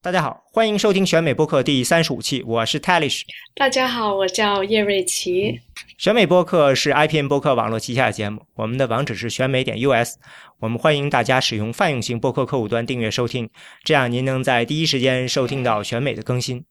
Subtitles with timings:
[0.00, 3.22] 大家好，欢迎收听选美播客第三十五期，我是 Talish。
[3.56, 5.60] 大家好，我叫叶瑞琪。
[5.98, 10.14] 选美播客是 IPN 播客网络旗下的节目，我们的网址是选美点 US。
[10.60, 13.50] 我们欢迎大家使用泛用型播客客户端订阅收听，
[13.82, 16.64] 这样您能在第一时间收听到选美的更新。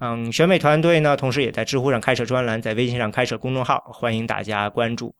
[0.00, 5.14] 嗯，选美团队呢，同时也在知乎上开设专栏，在微信上开设公众号，欢迎大家关注。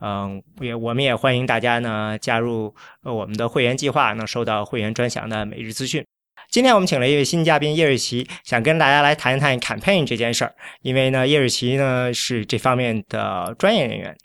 [0.00, 2.72] 嗯，也我们也欢迎大家呢加入
[3.02, 6.06] 我们的会员计划，能收到会员专享的每日资讯。
[6.50, 10.52] 今天我们请了一位新嘉宾叶瑞奇，想跟大家来谈一谈 campaign 这件事儿。
[10.82, 14.16] 因为呢，叶瑞奇呢是这方面的专业人员，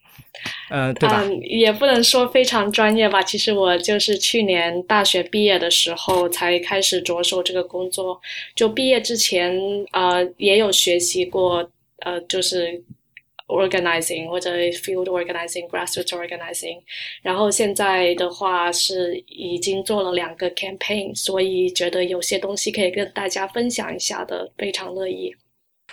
[0.71, 1.23] 嗯，对吧？
[1.43, 3.21] 也不能说非常专业吧。
[3.21, 8.19] 其实我就是去年大学毕业的时候才开始着手这个工作。
[8.55, 9.55] 就毕业之前，
[9.91, 11.69] 呃，也有学习过，
[11.99, 12.83] 呃，就是。
[13.47, 16.79] Organizing 或者 field organizing, grassroots organizing，
[17.21, 25.35] 然后现在的话是已经做了两个 campaign，所以觉得有些东西可以跟大家分享一下的，非常乐意。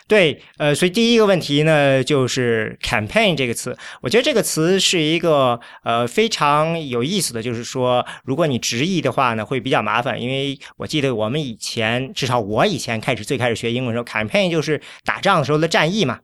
[0.09, 16.21] 对，呃，所以第一个问题呢，就是 campaign 这个词，我觉得这个词是一个呃非常有意思的，就是说，如果你直译的话呢，会比较麻烦，因为我记得我们以前，至少我以前开始最开始学英文的时候，campaign 就是打仗的时候的战役嘛。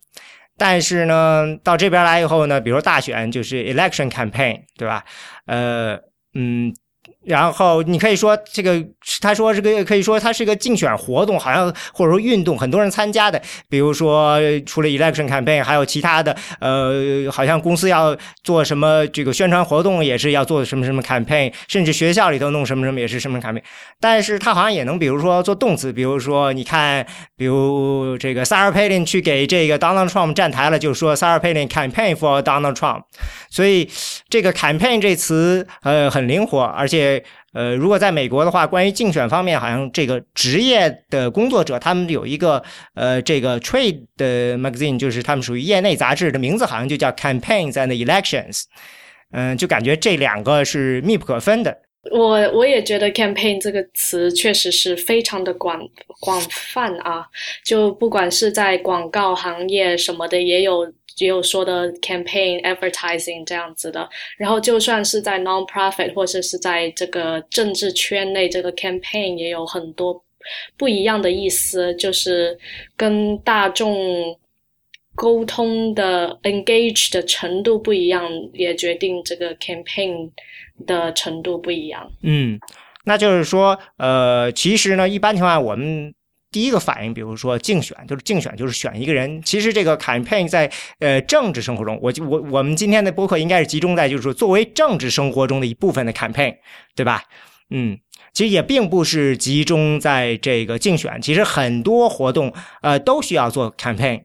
[0.59, 5.05] 但是呢，到这边来以后呢，比如大选就是 election campaign，对吧？
[5.47, 5.99] 呃，
[6.35, 6.75] 嗯。
[7.29, 8.83] 然后你可以说这个，
[9.21, 13.41] 他说这个可以说它是一个竞选活动，好像或者说运动，很多人参加的。
[13.69, 23.63] 比如说除了 election campaign，还有其他的，呃，好像公司要做什么这个宣传活动，也是要做什么什么 campaign，甚至学校里头弄什么什么也是什么 campaign。
[24.01, 27.07] 但是他好像也能，比如说做动词，比如说你看，
[27.37, 33.03] 比如这个 Sarah Palin 去给这个 Donald Trump 站台了，就说 Sarah Palin campaign for Donald Trump。
[33.51, 33.87] 所以
[34.31, 37.18] 这个 campaign 这词呃很灵活，而且。
[37.53, 42.63] 呃，如果在美国的话，关于竞选方面，好像这个职业的工作者，他们有一个
[42.95, 48.63] 呃，这个 trade 的 magazine，就是他们属于业内杂志的名字，好像就叫 Campaigns and Elections。
[49.33, 51.77] 嗯，就感觉这两个是密不可分的。
[52.11, 55.81] 我我也觉得 campaign 这个词确实是非常的广
[56.21, 57.27] 广泛啊，
[57.65, 60.93] 就不管是在广告行业什么的，也有。
[61.19, 70.23] 只有说的 campaign advertising 这样子的，然后就算是在 non-profit 或者是在这个政治圈内，这个 campaign 也有很多
[70.77, 72.57] 不一样的意思，就是
[72.97, 74.39] 跟大众
[75.17, 80.31] 沟通的 engage 的程度不一样，也决定这个 campaign
[80.87, 82.09] 的程度不一样。
[82.23, 82.61] 嗯，
[83.05, 86.15] 那就是说，呃，其实呢，一般情况下我们。
[86.51, 89.41] 第一个反应，比如说竞选，就是竞选，就是选一个人。
[89.43, 96.55] 其实这个 campaign 在呃政治生活中，我就我我们今天的播客应该是集中在就是说作为政治生活中的一部分的 campaign，
[96.97, 97.23] 对吧？
[97.71, 97.99] 嗯，
[98.33, 104.23] 其实也并不是集中在这个竞选，其实很多活动呃都需要做 campaign。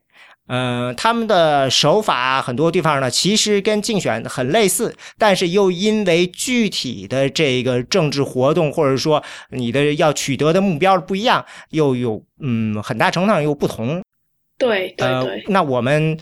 [0.48, 14.02] 嗯，他们的手法很多地方呢，其实跟竞选很类似，但是又因为具体的这个政治活动，或者说你的要取得的目标不一样，又有嗯很大程度上又不同。
[14.58, 15.44] 对对对。
[15.48, 16.18] 那我们。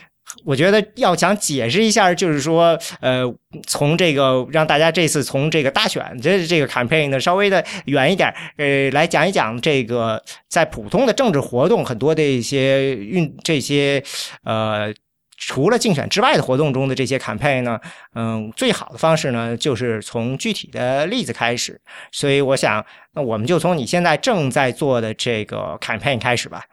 [0.46, 3.24] 我觉得要想解释一下，就是说，呃，
[3.68, 14.04] 从这个让大家这次从这个大选的这个 campaign 呢稍微的远一点，呃，来讲一讲这个在普通的政治活动很多的一些运这些
[14.44, 14.94] 呃
[15.38, 17.80] 除了竞选之外的活动中的这些 campaign 呢，
[18.14, 21.82] 嗯，最好的方式呢就是从具体的例子开始。
[22.12, 26.64] 所以我想，那我们就从你现在正在做的这个 campaign 开始吧。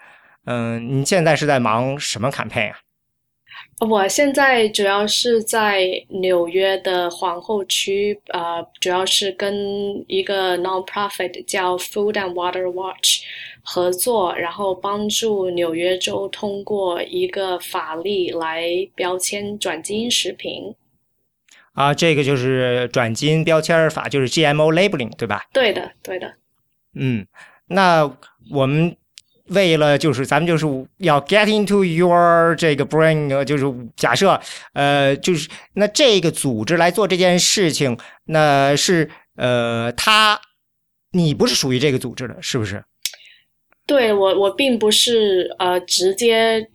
[0.44, 2.76] 嗯，你现在是在忙什么 campaign 啊？
[3.80, 13.22] 我现在主要是在纽约的皇后区，呃，主要是跟一个 non-profit 叫 Food and Water Watch
[13.62, 18.66] 合作，然后帮助纽约州通过一个法律来
[18.96, 20.74] 标签转基因食品。
[21.74, 25.46] 啊，这个就是转基因标签法，就是 GMO labeling，对吧？
[25.52, 26.34] 对的，对的。
[26.94, 27.24] 嗯，
[27.68, 28.10] 那
[28.50, 28.96] 我们。
[29.50, 30.66] 为了就是咱们就是
[30.98, 33.64] 要 get into your 这个 brain，就是
[33.96, 34.38] 假设
[34.74, 40.38] 呃就是那这个组织来做这件事情，那是呃他
[41.12, 42.84] 你不是属于这个组织的，是不是？
[43.86, 46.68] 对我我并不是呃直接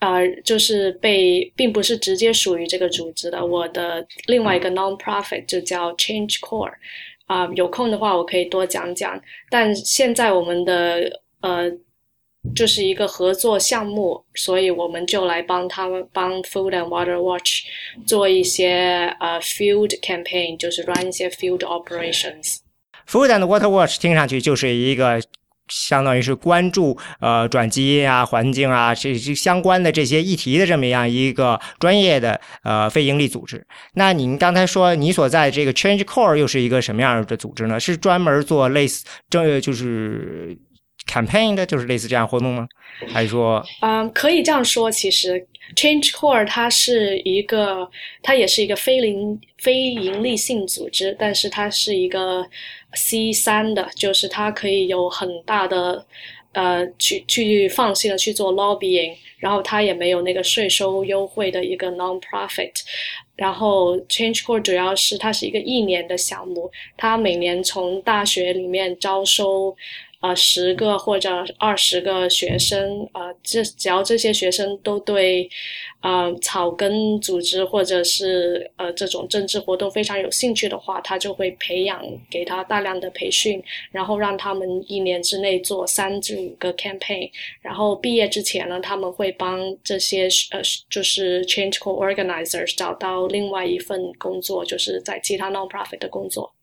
[0.00, 6.72] 呃就是被并不是直接属于这个组织的，我的另外一个 non-profit 就叫 Change Core
[7.26, 9.18] 啊，有空的话我可以多讲讲，
[9.48, 11.72] 但现在我们的呃。
[12.54, 17.64] 就是一个合作项目，所以我们就来帮他们帮 Food and Water Watch
[18.04, 22.58] 做一些呃 field campaign，就是 run 一些 field operations。
[23.08, 25.22] Food and Water Watch 听上去就是一个
[25.68, 33.64] 相当于是关注呃转基因啊、环境啊这这相关的这些议题的这么样一个专业的呃非营利组织。
[33.94, 37.78] 那您刚才说你所在这个 Change Core 又是一个什么样的组织呢？
[37.78, 40.58] 是专门做类似这就是
[41.06, 42.68] campaign 的，就是类似这样活动吗？
[43.12, 43.64] 还是说？
[43.80, 45.46] 嗯，可以这样说，其实。
[45.74, 47.88] Change Core 它是一个，
[48.20, 52.44] 它也是一个非零非盈利性组织，但是它是一个
[52.94, 56.04] C 三的，就是它可以有很大的
[56.52, 62.82] 呃去去放心的去做 lobbying，然后它也没有那个税收优惠的一个 non-profit。
[63.36, 69.74] 然后 Change Core 主要是它是一个一年的项目，它每年从大学里面招收。
[70.22, 75.50] 呃，十个或者二十个学生，呃，这只要这些学生都对，
[76.00, 83.60] 呃，草根组织或者是呃这种政治活动非常有兴趣的话，他就会培养给他大量的培训，
[83.90, 87.28] 然后让他们一年之内做三至五个 campaign，
[87.60, 96.54] 然后毕业之前呢，他们会帮这些呃就是 change core organizers 找到另外一份工作，就是在其他 non-profit 的工作。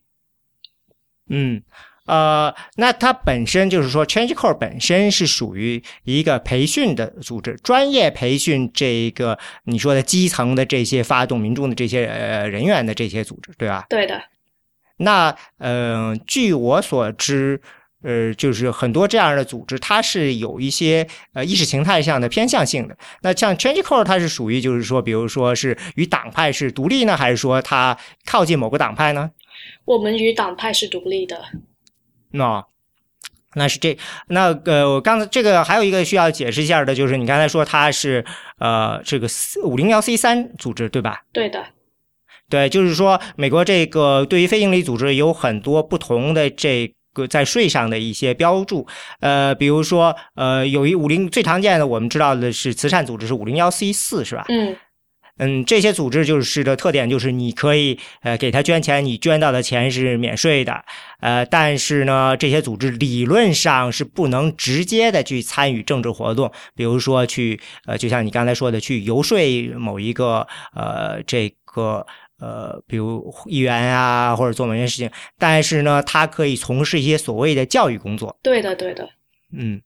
[1.30, 1.62] 嗯。
[2.10, 13.86] 呃，那它本身就是说，ChangeCore 本身是属于一个培训的组织，专业培训这一个你说的基层的这些发动民众的这些呃人员的这些组织，对吧？
[13.90, 14.20] 对的。
[14.98, 17.62] 那呃，据我所知，
[18.02, 22.98] 呃，就是很多这样的组织，它是有一些呃意识形态上的偏向性的。
[23.22, 27.96] 那像 ChangeCore，它是属于就是说，比如说是与党派是独立呢，还是说它
[28.26, 29.30] 靠近某个党派呢？
[29.86, 31.40] 我们与党派是独立的。
[32.31, 32.66] 那，
[33.56, 33.98] 那是这
[34.28, 38.24] 那呃，我刚才这个还有一个需要解释一下的，就是你刚才说它是
[38.60, 39.28] 呃这个
[39.64, 41.24] 五零幺 C 三组织对吧？
[41.34, 41.66] 对的，
[42.50, 48.88] 对，就是说美国这个对于非营利组织有很多不同的这个在税上的一些标注，
[49.20, 54.46] 呃，比如说呃有一五零最常见的我们知道的是慈善组织是五零幺 C 四是吧？
[54.50, 54.75] 嗯。
[55.39, 60.83] 嗯，这些组织就是的特点就是你可以呃给他捐钱，你捐到的钱是免税的，
[61.21, 69.39] 呃，但是呢，这些组织理论上是不能直接的去参与政治活动，比如说去呃，就像你刚才说的，去游说
[69.77, 70.45] 某一个
[70.75, 72.06] 呃这个
[72.39, 78.38] 呃，比如议员啊，或者做某件事情，但是呢，他可以从事一些所谓的教育工作。
[78.44, 79.09] 对的，对的。
[79.51, 79.81] 嗯。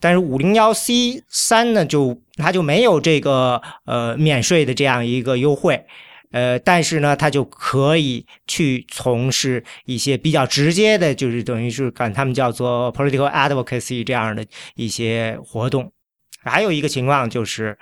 [0.00, 5.84] 但是五零幺 C 三呢，就他就没有这个呃免税的这样一个优惠，
[6.30, 15.92] 呃，但是呢，他就可以去从事一些比较直接的，就是等于是管他们叫做 political advocacy 这样的一些活动。
[16.42, 17.76] 还有一个情况就是。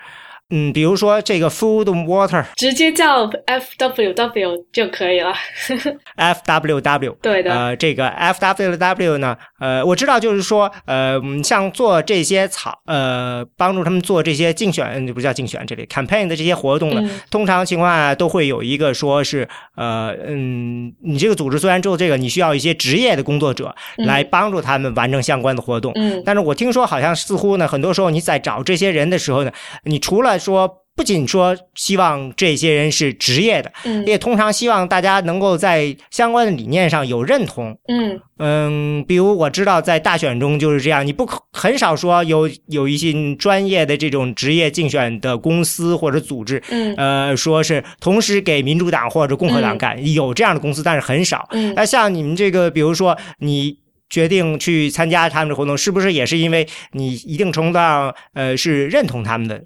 [0.51, 5.35] 嗯，比如说这个 food water，直接叫 F W W 就可以了。
[6.15, 7.53] F W W，对的。
[7.53, 25.91] 呃，这个 F W W 呢，呃，我知道，就是说，呃，像做这些草，呃，帮助他们做这些竞选，不叫竞选，这里 campaign 的这些活动呢，通常情况下都会有一个说是，呃，嗯，你这个组织虽然做这个，你需要一些职业的工作者来帮助他们完成相关的活动。
[25.97, 26.23] 嗯。
[26.25, 29.51] 但是我听说好像似乎呢，很多时候你在找这些人的时候呢，
[29.83, 38.19] 你除了说不仅说希望这些人是职业的，嗯，也通常希望大家能够在相关的理念上有认同，嗯。
[38.38, 46.95] 嗯，比如我知道在大选中就是这样，你不可很少说有有一些专业的这种职业竞选的公司或者组织，嗯。
[46.97, 51.47] 呃，说是同时给民主党或者共和党干，有这样的公司，但是很少。
[51.50, 53.78] 嗯，那像你们这个，比如说你
[54.09, 59.62] 决定去参加他们的活动，是不是也是因为你一定程度上呃是认同他们的？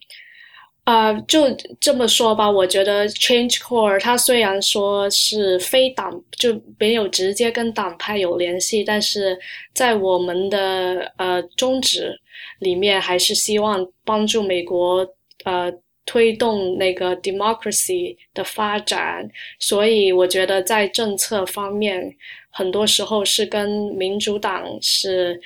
[0.91, 9.39] 啊，就这么说吧，我觉得 Change Core 它虽然说是非党，就没有直接跟党派有联系，但是
[9.73, 12.13] 在我们的呃宗旨
[12.59, 15.07] 里面，还是希望帮助美国
[15.45, 15.73] 呃
[16.05, 19.31] 推动那个 democracy 的发展，
[19.61, 22.13] 所以我觉得在政策方面，
[22.51, 25.41] 很多时候是跟民主党是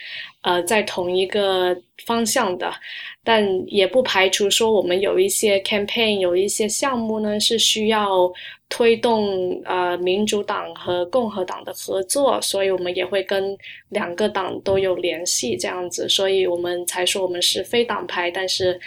[0.45, 2.73] 呃在同一个方向的。
[3.27, 8.31] 但也不排除说，我们有一些 campaign，有一些项目呢，是需要
[8.69, 13.57] 推动呃民主党和共和党的合作，所以我们也会跟
[13.89, 18.31] 两个党都有联系这样子，所以我们才说我们是非党派。
[18.31, 18.79] 但是，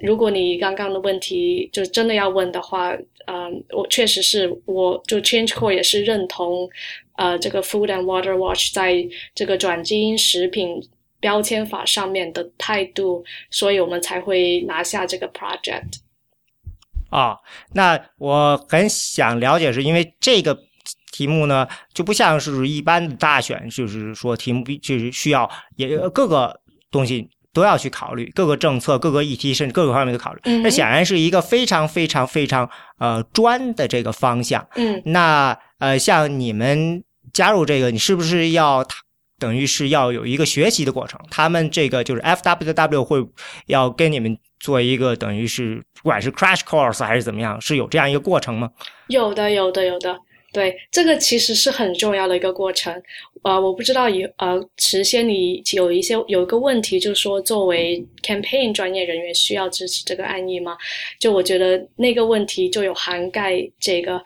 [0.00, 2.92] 如果你刚刚的问题就真的要问的话，
[3.26, 6.68] 嗯，我确实是我就 Change Core 也是认同，
[7.16, 10.82] 呃，这个 Food and Water Watch 在这个转基因食品。
[11.26, 15.98] 标签法上面的态度，所以我们才会拿下这个 project。
[17.10, 17.36] 啊，
[17.72, 20.56] 那我很想了解，是因为这个
[21.10, 26.60] 题目呢，就不像是一般的大选，就是说题目必就是需要也各个
[26.92, 30.40] 东西都要去考虑，各个政策、各个议题，甚至各个方面的考虑。
[30.44, 34.64] 嗯哼这显然是一个非常非常非常呃专的这个方向。
[34.76, 37.02] 嗯那呃，像你们
[37.32, 38.86] 加入这个，你是不是要
[39.38, 41.20] 等于是要有一个学习的过程？
[41.30, 43.18] 他们这个就是 FWW 会
[43.66, 48.70] 要跟你们做一个等于是不管是 crash course 还是怎么样，是有这样一个过程吗？
[49.08, 50.18] 有的，有的，有的。
[50.52, 52.94] 对，这个其实是很重要的一个过程。
[53.42, 60.76] 呃，我不知道以呃，迟先你有一些有一个问题，就是说作为 campaign 专业人员需要支持这个案例吗？
[61.20, 64.22] 就我觉得那个问题就有涵盖这个。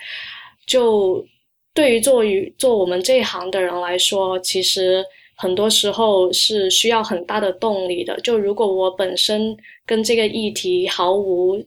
[0.67, 1.27] 就
[1.73, 5.05] 对于做于做我们这一行的人来说，其实
[5.37, 8.19] 很多时候是需要很大的动力的。
[8.21, 11.63] 就如果我本身跟这个议题毫无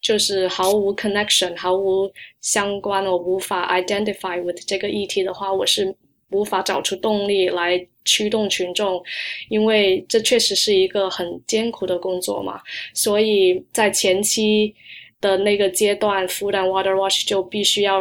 [0.00, 5.94] 就是毫无 connection，毫无相关，我无法 identify with 这个议题的话，我是
[6.30, 9.02] 无法找出动力来驱动群众，
[9.48, 12.60] 因为这确实是一个很艰苦的工作嘛。
[12.94, 14.74] 所以在前期
[15.20, 18.00] 的那个阶段，Food and Water Watch 就必须要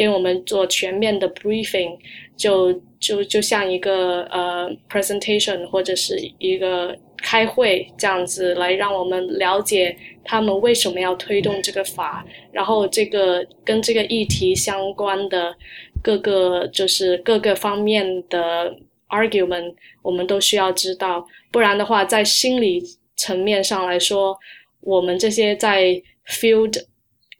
[0.00, 1.94] 给我们做全面的 briefing，
[2.34, 15.54] 就就就像一个呃 presentation 或者是一个开会这样子来让我们了解他们为什么要推动这个法，然后这个跟这个议题相关的
[16.02, 18.74] 各个就是各个方面的
[19.10, 22.82] argument，我们都需要知道，不然的话，在心理
[23.16, 24.34] 层面上来说，
[24.80, 26.84] 我们这些在 field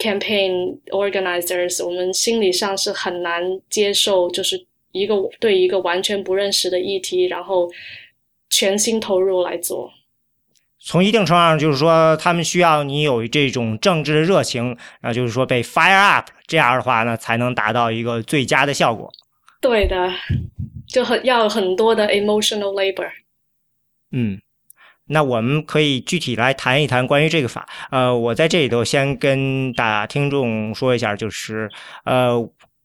[0.00, 7.70] campaign organizers，我们心理上是很难接受，就是一个对一个完全不认识的议题，然后
[8.48, 9.92] 全心投入来做。
[10.82, 19.12] 从一定程度上，就是说他们需要你有这种政治的热情，然后，就是说被 fire up，这样的话呢，才能达到一个最佳的效果。
[19.60, 20.10] 对的，
[20.88, 23.10] 就很要很多的 emotional labor。
[24.10, 24.40] 嗯，
[25.10, 27.68] 那我们可以具体来谈一谈关于这个法。
[27.90, 31.70] 呃，我在这里头先跟大听众说一下，就是
[32.04, 32.38] 呃，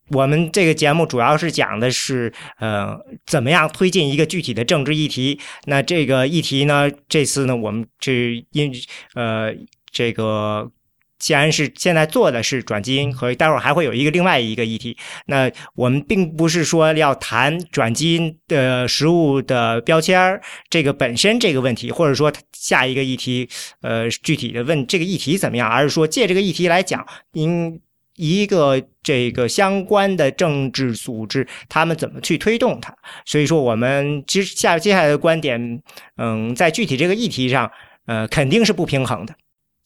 [0.10, 5.40] 我们这个节目主要是讲的是呃，怎么样推进一个具体的政治议题。
[5.66, 8.72] 那这个议题呢，这次呢，我们这因
[9.14, 9.54] 呃
[9.92, 10.72] 这个。
[11.18, 23.48] 既然是现在做的是转基因和待会儿还会有一个另外一个议题，那我们并不是说要谈转基因的食物的标签儿这个本身这个问题，或者说下一个议题，
[23.82, 27.80] 呃，具体的问这个议题怎么样，而是说借这个议题来讲，因
[28.18, 32.96] 一个这个相关的政治组织他们怎么去推动它。
[33.26, 35.82] 所以说，我们其实下接下来的观点，
[36.18, 37.72] 嗯，在具体这个议题上，
[38.06, 39.34] 呃，肯定是不平衡的。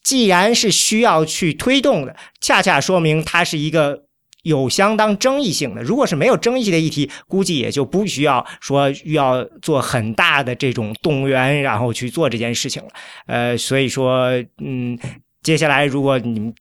[0.03, 4.03] 既然是需要去推动的，恰恰说明它是一个
[4.43, 5.81] 有相当争议性的。
[5.83, 12.89] 如果是没有争议性的议题，估计也就不需要说要做很大的这种动员，然后去做这件事情了。
[13.27, 14.29] 呃，所以说，
[14.63, 14.97] 嗯，
[15.43, 16.53] 接下来如果你们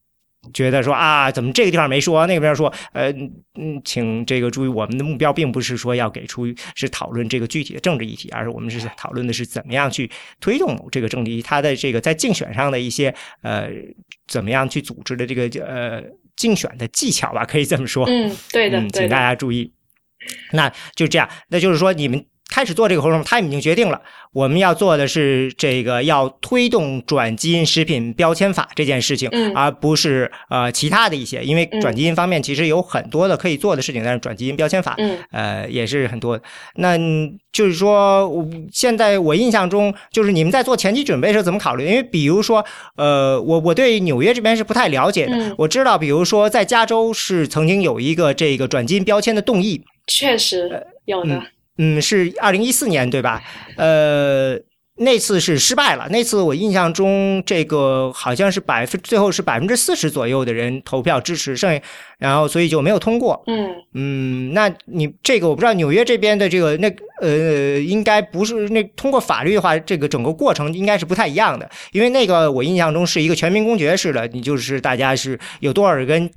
[0.52, 3.10] 觉得说啊，怎么这个地方没说，那个边说，呃，
[3.54, 13.68] 嗯，请这个注意，我们的目标并不是说要给出是讨论这个具体的政治议题，而是我们是讨论的是怎么样去推动这个政治议题，它的这个在竞选上的一些呃，
[14.26, 16.02] 怎么样去组织的这个呃
[16.36, 18.04] 竞选的技巧吧，可以这么说。
[18.06, 19.18] 嗯，对的，嗯，请大。
[19.18, 19.72] 家注意。
[20.52, 22.24] 那就这样，那就是说你们。
[22.58, 24.00] 开始做这个活动，他们已经决定了，
[24.32, 29.54] 我们要做的是这个要推动转基因食品标签法这件事情，嗯。
[29.54, 31.80] 而不是呃其他的一些，因为嗯。
[31.80, 35.18] 转基因方面其实有很多的可以做的事情，但是转基因标签法，嗯。
[35.30, 36.40] 呃也是很多。
[36.74, 38.28] 那嗯就是说，
[38.72, 41.86] 现在我印象中，就是你们在做前期准备时候怎么考虑？
[41.86, 42.64] 因为比如说，
[42.96, 45.54] 呃，我我对纽约这边是不太了解的，嗯。
[45.58, 51.36] 我知道，比如说在加州是曾经有一个这个转基因标签的动议，确实有的。
[51.36, 51.42] 嗯，
[52.00, 53.42] 是二零一四年对吧？
[53.76, 54.58] 呃，
[54.96, 56.08] 那次是失败了。
[56.10, 61.80] 那次我印象中，这个好像是百分最后是百分之四十左右的人投票支持，剩下
[62.18, 63.40] 然后所以就没有通过。
[63.46, 76.28] 嗯嗯，那你这个我不知道纽约这边的这个那呃，应该不是那通过法律的话，这个整个过程应该是不太一样的，因为那个我印象中是一个全民公决式的，你就是大家是有多少人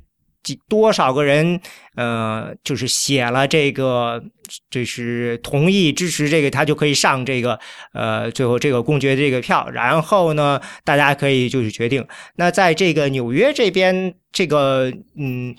[0.42, 1.60] 几多少个人
[1.96, 4.22] 呃，就是写了这个，
[4.70, 7.58] 就是同意支持这个，他就可以上这个
[7.92, 12.06] 呃，最后这个公决这个票，然后呢，大家可以就是决定。
[12.36, 15.54] 那在这个纽约这边，这个嗯。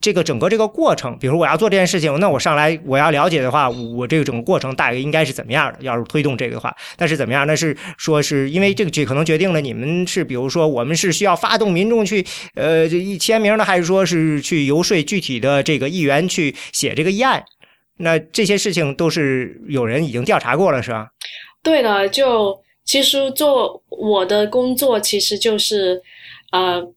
[0.00, 5.78] 这个整个这个过程，比如我要做这件事情，那我上来我要了解的话，我这个整个过程大概应该是怎么样的？
[5.80, 7.44] 要是推动这个的话，但是怎么样？
[7.48, 12.24] 那是说是因为这个决可能决定了你们是，比如说我们是需要发动民众去
[12.54, 17.42] 呃这一签名呢，还是说是去游说具体的这个议员去写这个议案？
[17.96, 21.08] 那这些事情都是有人已经调查过了，是吧？
[21.60, 26.00] 对的，就其实做我的工作其实就是
[26.52, 26.88] 呃。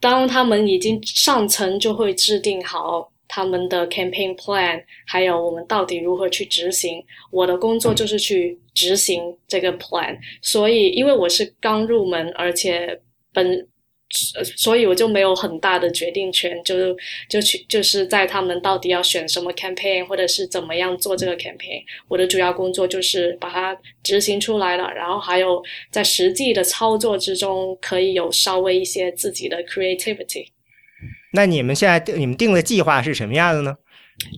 [0.00, 7.04] 当他们已经上层，就会制定好他们的 campaign plan，还有我们到底如何去执行。
[7.30, 10.16] 我的工作就是去执行这个 plan。
[10.42, 13.00] 所以，因为我是刚入门，而且
[13.32, 13.66] 本。
[14.56, 16.74] 所以我就没有很大的决定权，就
[17.28, 21.82] 就去就是在他们到底要选什么 campaign，或者是怎么样做这个 campaign。
[22.08, 25.60] 我的主要工作就是把它执行出来了，然后还有
[25.90, 30.46] 在实际的操作之中，可以有稍微一些自己的 creativity。
[31.32, 33.74] 那你们现在你们定的计划是什么样的呢？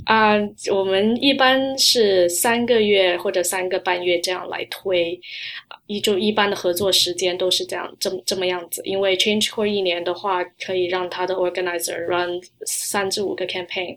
[0.06, 0.34] 啊，
[0.72, 5.20] 我们一般是三个月或者三个半月这样来推。
[5.88, 8.80] 一就一般的合作时间都是这样，这么这么样子。
[8.84, 13.96] 因为 ChangeCore 一年的话，可以让他的 organizer run 三至五个 campaign。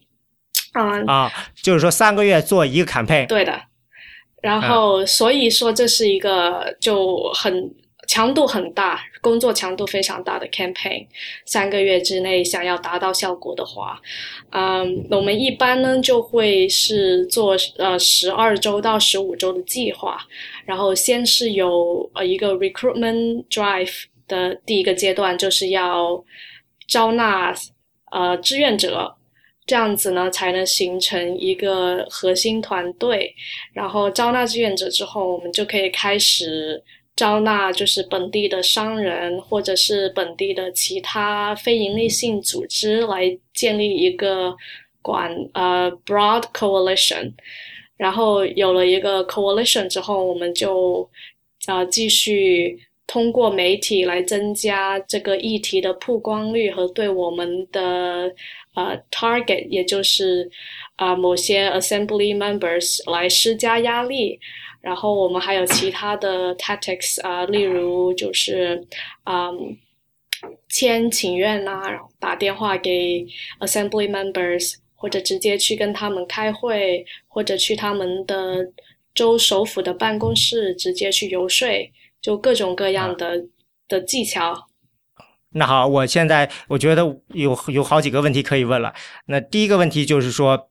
[0.72, 1.32] 啊啊，
[1.62, 3.28] 就是说三个月做一个 campaign。
[3.28, 3.62] 对的。
[4.42, 7.72] 然后，所以说这是一个就很。
[8.12, 11.08] 强度很大，工作强度非常大的 campaign，
[11.46, 14.02] 三个月之内想要达到效果的话，
[14.50, 20.20] 嗯，我们一般呢就会是做呃十二周到十五周的计划，
[20.66, 26.22] 然后先是有呃一个 recruitment drive 的第一个阶段，就是要
[26.90, 27.56] 招纳
[28.12, 29.16] 呃志愿者，
[29.66, 33.34] 这样子呢才能形成一个核心团队，
[33.72, 36.84] 然后招纳志愿者之后，我们就可以开始。
[37.22, 44.56] 招纳就是本地的商人，或者是本地的其他非营利性组织来建立一个
[45.04, 47.32] 管呃 broad coalition，
[47.96, 51.08] 然后有了一个 coalition 之后，我们就
[51.68, 58.34] 呃继续通过媒体来增加这个议题的曝光率和对我们的
[58.74, 60.50] 呃 target，也就是
[60.96, 64.40] 啊某些 assembly members 来施加压力。
[64.82, 68.84] 然后我们还有其他的 tactics 啊，例如就是
[69.24, 69.52] 啊
[70.70, 73.24] 签请愿呐，然后打电话给
[73.60, 78.68] assembly members，或者直接去跟他们开会，或者去他们的
[79.14, 83.46] 州首府的办公室直接去游说，就各种各样的
[83.88, 84.68] 的技巧。
[85.52, 88.92] 那好，我现在我觉得有有好几个问题可以问了。
[89.28, 90.70] 那第一个问题就是说，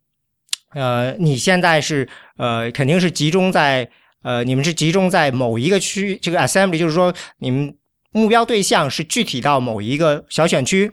[0.75, 3.88] 呃，你现在是呃肯定是集中在。
[4.22, 7.74] 呃，你们是集中在某一个区，这个 assembly 就是说，你们
[8.12, 10.90] 目标对象是具体到某一个小选区。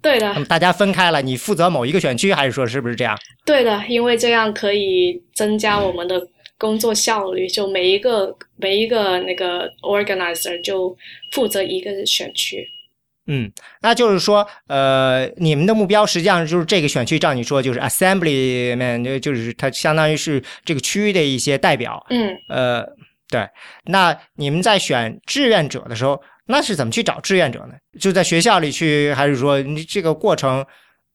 [0.00, 0.44] 对的。
[0.44, 3.18] 大家分开了，你负责某一个选区，还是说是不是这样？
[3.44, 6.20] 对的，因为这样可以增加我们的
[6.58, 7.48] 工作效率。
[7.48, 10.96] 就每一个每一个那个 organizer 就
[11.32, 12.68] 负责一个选区。
[13.26, 22.04] 嗯，那就是说，呃，你们的目标实际上就是这个选区，照你说就是 Assemblyman，就就是它相当于是这个区域的一些代表。
[22.10, 22.84] 嗯，呃，
[23.30, 23.48] 对。
[23.86, 27.72] 那你们在选志愿者的时候，那是怎么去找志愿者呢？
[27.98, 30.62] 就在学校里去，还是说你这个过程，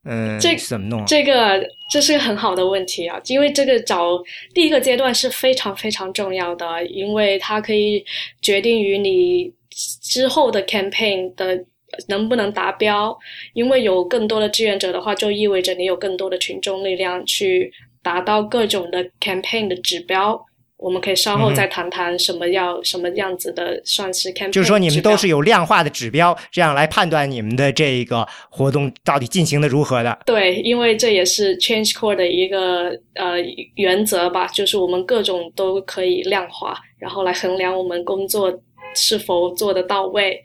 [0.06, 1.06] 嗯，这怎么弄？
[1.06, 4.18] 这个这是个很好的问题啊，因为这个找
[4.56, 8.04] 第一个阶段是非常非常重要的，因为它可以
[8.42, 9.54] 决定于你
[10.02, 11.64] 之后的 campaign 的。
[12.08, 13.18] 能不能达标？
[13.54, 17.72] 因为有更多的志愿者的话，就意味着你有更多的群众力量去
[18.02, 20.40] 达到各种的 campaign 的指标。
[20.78, 24.52] 我们可以稍后再谈谈什么要什么样子的算是 campaign。
[24.52, 30.18] 就是说，你们都是有量化的指标，这样来判断你们的这个活动到底进行的如何的。
[30.26, 33.36] 对，因为这也是 Change Core 的一个呃
[33.76, 38.58] 原则吧，就是我们各种都可以量化，然后来衡量我们工作。
[39.00, 40.44] 是否做得到位？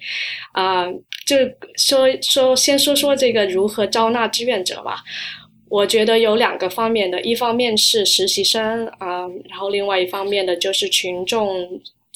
[0.52, 0.86] 啊，
[1.26, 1.36] 就
[1.76, 5.02] 说说，先说说这个如何招纳志愿者吧。
[5.68, 11.68] 我觉得有两个方面的，一方面是实习生啊，然后另外一方面的就是群众，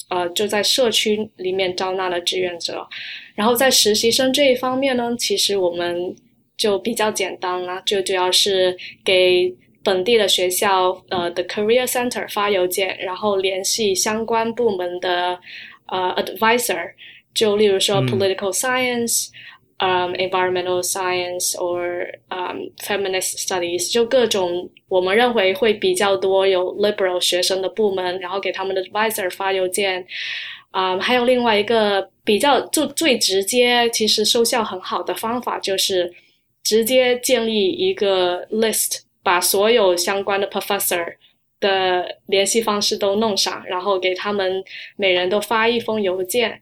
[0.09, 2.87] 呃，就在社区里面招纳的志愿者。
[3.35, 6.15] 然后在实习生这一方面呢，其实我们
[6.55, 15.37] 就比较简单了，就主要是给本地的学校呃的 career center 发邮件，然后联系相关部门的。
[15.91, 16.91] 呃，advisor，
[17.33, 19.29] 就例如说 political science，
[19.77, 30.05] 嗯，environmental science or 嗯 feminist studies，就各种我们认为会比较多有 liberal 学生的部门，然后给他们的 advisor 发邮件。
[30.71, 36.13] 啊，还有另外一个比较就最直接，其实收效很好的方法就是。
[36.61, 41.15] 直接建立一个 list，把所有相关的 professor
[41.59, 44.63] 的联系方式都弄上，然后给他们
[44.95, 46.61] 每人都发一封邮件。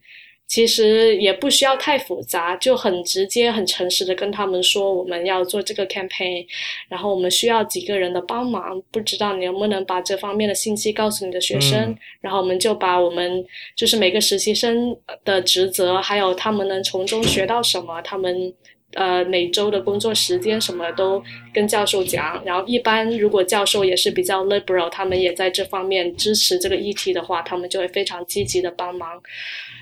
[0.50, 6.46] 其实也不需要太复杂，就很直接、很诚实的跟他们说我们要做这个 campaign，
[6.88, 18.54] 然后我们需要几个人的帮忙，不知道你能不能把这方面的信息告诉你的学生，然后我们就把我们就是每个实习生的职责，还有他们能从中学到什么，他们。
[18.98, 29.08] 呃，每周的工作时间什么都跟教授讲，然后一般如果教授也是比较 liberal，他们也在这方面支持这个议题的话，他们就会非常积极的帮忙。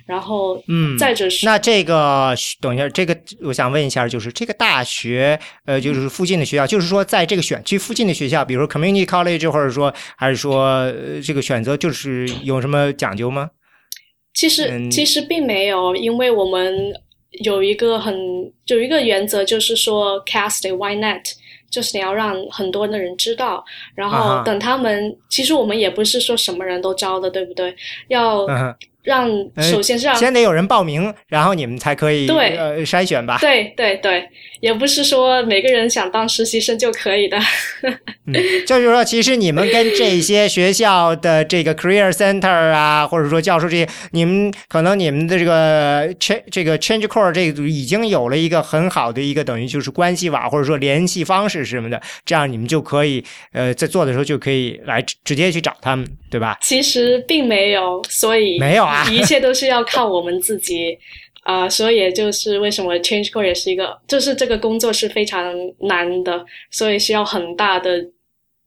[0.06, 13.50] 然后，嗯，再者是那这个，等一下，这个我想问一下，就是这个大学，呃，就是附近的学校，就是说在这个选区附近的学校，比如说 community college，或者说还是说这个选择就是有什么讲究吗？
[14.34, 16.94] 其实其实并没有，因为我们。
[17.44, 18.16] 有一个很
[18.68, 21.34] 有一个原则，就是说 cast a wide net，
[21.70, 27.76] 就是你要让很多的人知道，然后等他们，其实我们也不是说什么人都招的，对不对？
[28.08, 28.46] 要。
[29.06, 29.30] 让
[29.62, 33.38] 首先是让先得有人报名，然后你们才可以对呃筛选吧。
[33.40, 34.28] 对对对，
[34.60, 37.38] 也不是说每个人想当实习生就可以的。
[38.26, 38.34] 嗯，
[38.66, 56.58] 就是说，其实你们跟这些学校的这个 career center 啊，或者说教授这些，你们可能你们的这个 change 这个 change core 这个已经有了一个很好的一个等于就是关系网或者说联系方式什么的，这样你们就可以呃在做的时候就可以来直接去找他们，对吧？
[56.62, 59.08] 其实并没有，所以没有啊。
[59.10, 60.98] 一切都是要靠我们自己
[61.44, 68.06] 啊，所以也就是为什么 Change Core 也是一个，就是这个工作是非常难的，所以需要很大的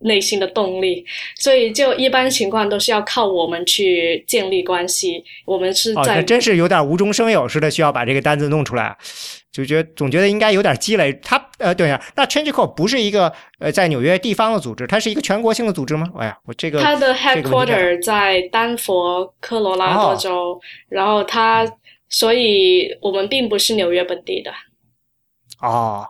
[0.01, 1.05] 内心的动力，
[1.37, 5.25] 所以就一般情况都是要靠我们去建立关系。
[5.45, 8.97] 我们是在真是有点无中生有似的，需要把这个单子弄出来。
[9.51, 11.13] 就觉得总觉得应该有点积累。
[11.15, 16.09] 他呃，对呀，那 ChangeCore 不是一个呃在纽约地方的组织，它是一个全国性的组织吗？
[16.17, 21.67] 哎呀，我这个它的 headquarter 在丹佛科罗拉多州，然后它，
[22.09, 24.53] 所以我们并不是纽约本地的。
[25.61, 26.07] 哦，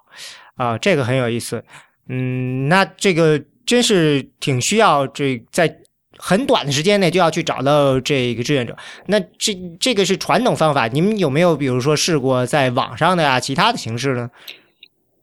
[0.57, 1.64] 啊，这个很有意思。
[2.09, 5.73] 嗯，那这个真是挺需要这在。
[6.21, 8.77] 很短的时间内就要去找到这个志愿者，
[9.07, 10.89] 那这这个是传统方法。
[10.89, 14.29] 你们有没有比如说试过在网上的呀，其他的形式呢？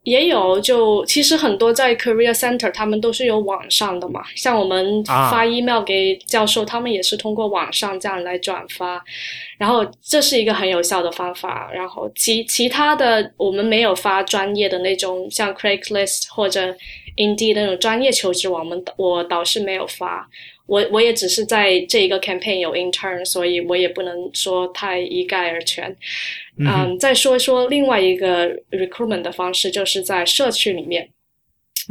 [0.04, 4.22] 也有，就其实很多在 Career Center 他们都是有网上的嘛。
[4.34, 9.04] 像我们发 email 给教授，他们也是通过网上这样来转发。
[9.58, 11.70] 然后这是一个很有效的方法。
[11.74, 16.74] 然后其其他的我们没有发专业的那种，像 Craigslist 或者
[17.16, 20.28] Indeed 那种专业求职网，我们我倒是没有发。
[20.66, 25.96] 我我也只是在这一个 campaign 有 intern，所以我也不能说太一概而全。
[26.58, 31.08] 嗯，再说一说另外一个 recruitment 的方式，就是在社区里面。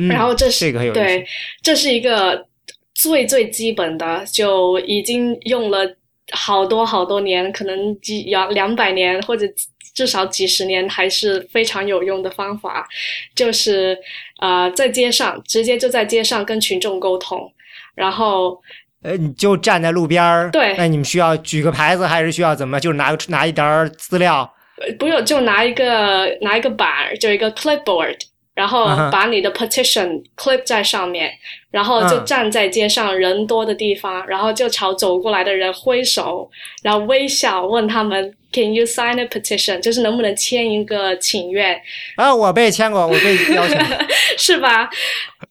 [0.09, 1.25] 然后这是对，
[1.61, 2.45] 这是一个
[2.93, 5.95] 最最基本的，就已经用了
[6.31, 9.47] 好多好多年，可能几两两百年或者
[9.95, 12.87] 至少几十年，还是非常有用的方法。
[13.33, 13.97] 就是
[14.39, 17.51] 呃，在街上直接就在街上跟群众沟通。
[17.95, 18.61] 然后，
[19.01, 20.51] 呃，你就站在路边儿。
[20.51, 20.75] 对。
[20.77, 22.79] 那你们需要举个牌子，还是需要怎么？
[22.79, 24.53] 就拿拿一沓资料？
[24.99, 28.17] 不用，就拿一个拿一个板，就一个 clipboard，
[28.55, 31.31] 然后把你的 petition clip 在上面，
[31.69, 36.49] 然后就站在街上人多的地方，然后就朝走过来的人挥手，
[36.81, 38.33] 然后微笑问他们。
[38.53, 39.81] Can you sign a petition？
[39.81, 41.77] 就是能不能签一个请愿？
[42.15, 43.77] 啊，我被签过，我被邀请，
[44.39, 44.89] 是吧？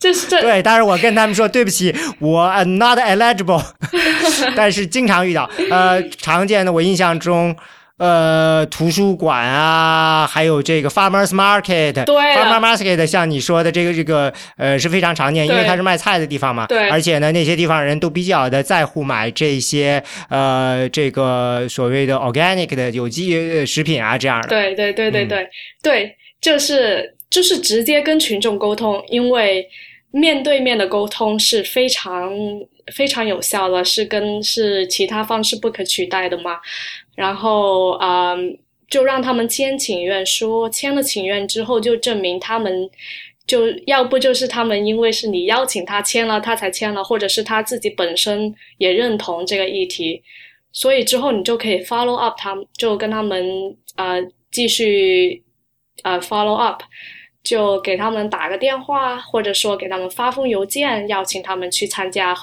[0.01, 3.63] 就是这对，但是我跟他们说对不起，我 not eligible，
[4.57, 7.55] 但是经常遇到，呃，常见的，我印象中。
[7.97, 25.49] 呃，图书馆啊，还有这个 farmers market，对，farmers market，像你说的这个这个呃是非常常见，因为它是卖菜的地方嘛，对，而且呢，那些地方人都比较的在乎买这些呃这个所谓的 organic 的有机食品啊这样的，对对对对对
[25.81, 29.65] 对，就是就是直接跟群众沟通，因为
[30.11, 32.33] 面对面的沟通是非常
[32.93, 36.57] 非常有效的，是跟是其他方式不可取代的嘛。
[37.15, 42.91] 然后，嗯，就让他们签请愿书，签了请愿之后，就证明他们
[43.47, 50.23] 就要不就是他们因为是你邀请他签了，他才签了，或者是他自己本身也认同这个议题，
[50.73, 55.43] 所以之后你就可以 follow up，他们就跟他们呃继续
[56.03, 56.83] 呃 follow up，
[57.43, 62.35] 就给他们打个电话，或者说给他们发封邮件，邀请他们去参加。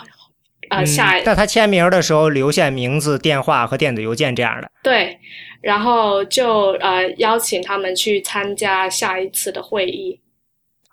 [0.71, 4.71] 啊，下在他签名的时候留下名字、电话和电子邮件这样的。
[4.81, 5.19] 对，
[5.61, 10.17] 然后就呃邀请他们去参加下一次的会议。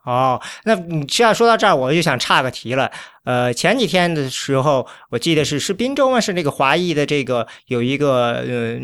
[0.09, 2.91] 哦，那你这样说到这儿，我就想岔个题了。
[3.25, 6.19] 呃，前几天的时候，我记得是是滨州吗？
[6.19, 8.81] 是那个华裔的这个有一个呃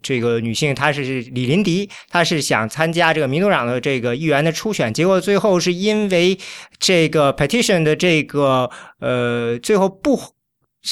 [0.00, 6.38] 这个女性，她是李林迪，她是想参加这个民主党的这个议员的初选，结果最后是因为
[6.78, 10.20] 这个 petition 的这个呃最后不。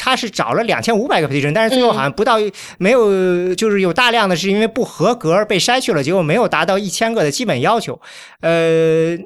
[0.01, 2.37] 他是找了两千五百个 petition，但是最后好像不到
[2.77, 7.99] 没有，就是有大量的是因为不合格被筛去了，结果没有达到一千个的基本要求。
[8.43, 9.17] 呃，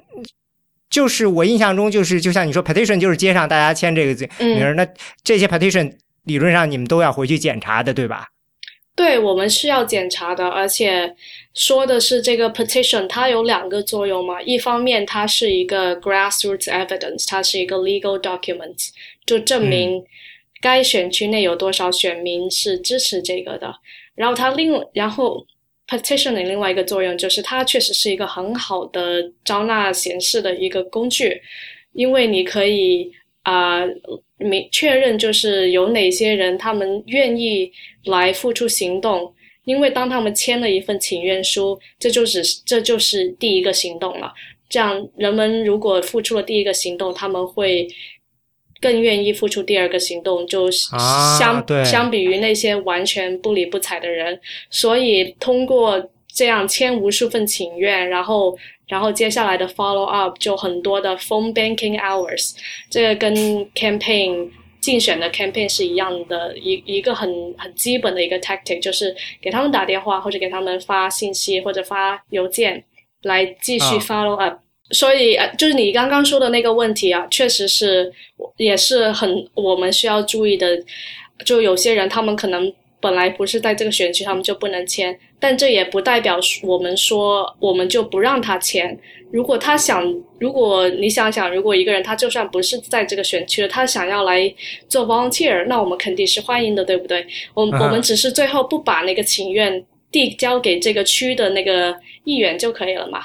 [0.92, 4.87] 就是我印象中就是就像你说 petition 就是街上大家签这个名儿，那
[5.24, 5.90] 这些 petition
[6.24, 8.26] 理论上你们都要回去检查的，对吧？
[8.94, 11.16] 对，我们是要检查的，而且
[11.55, 18.90] 说的是这个 petition 它有两个作用嘛，一方面它是一个 grassroots evidence，它是一个 legal document，
[19.26, 20.05] 就证明。
[20.61, 23.74] 该选区内有多少选民是支持这个的？
[24.14, 25.44] 然后它另然后
[25.98, 31.40] petition 的另外一个作用就是它确实是一个很好的招纳显示的一个工具，
[31.92, 33.83] 因为你可以啊
[34.38, 37.70] 明确认就是有哪些人他们愿意
[38.05, 44.33] 来付出行动，因为当他们签了一份请愿书，这就只是这就是第一个行动了。
[44.68, 47.87] 这样人们如果付出了第一个行动，他们会。
[48.82, 62.54] 更愿意付出第二个行动，就相相比于那些完全不理不睬的人，所以通过这样签无数份请愿，然后然后接下来的 follow up 就很多的 phone banking hours，
[62.90, 63.34] 这个跟
[63.72, 72.82] campaign 竞选的 campaign 是一样的，一一个很很基本的一个 tactic，就是给他们打电话或者给他们发信息或者发邮件
[73.22, 74.58] 来继续 follow up。
[74.92, 78.12] 所以呃，就是你刚刚说的那个问题啊，确实是
[78.57, 80.78] 也是很我们需要注意的。
[81.44, 88.96] 就有些人他们可能本来不是在这个选区，他们就不能签，但这也不代表我们说我们就不让他签。
[89.33, 90.05] 如果他想，
[90.38, 94.55] 如果你想想，如果一个人他就算不是在这个选区的，他想要来
[94.88, 97.26] 做 volunteer，那我们肯定是欢迎的，对不对？
[97.55, 103.24] 我我们只是最后不把那个请愿递交给这个区的那个议员就可以了嘛。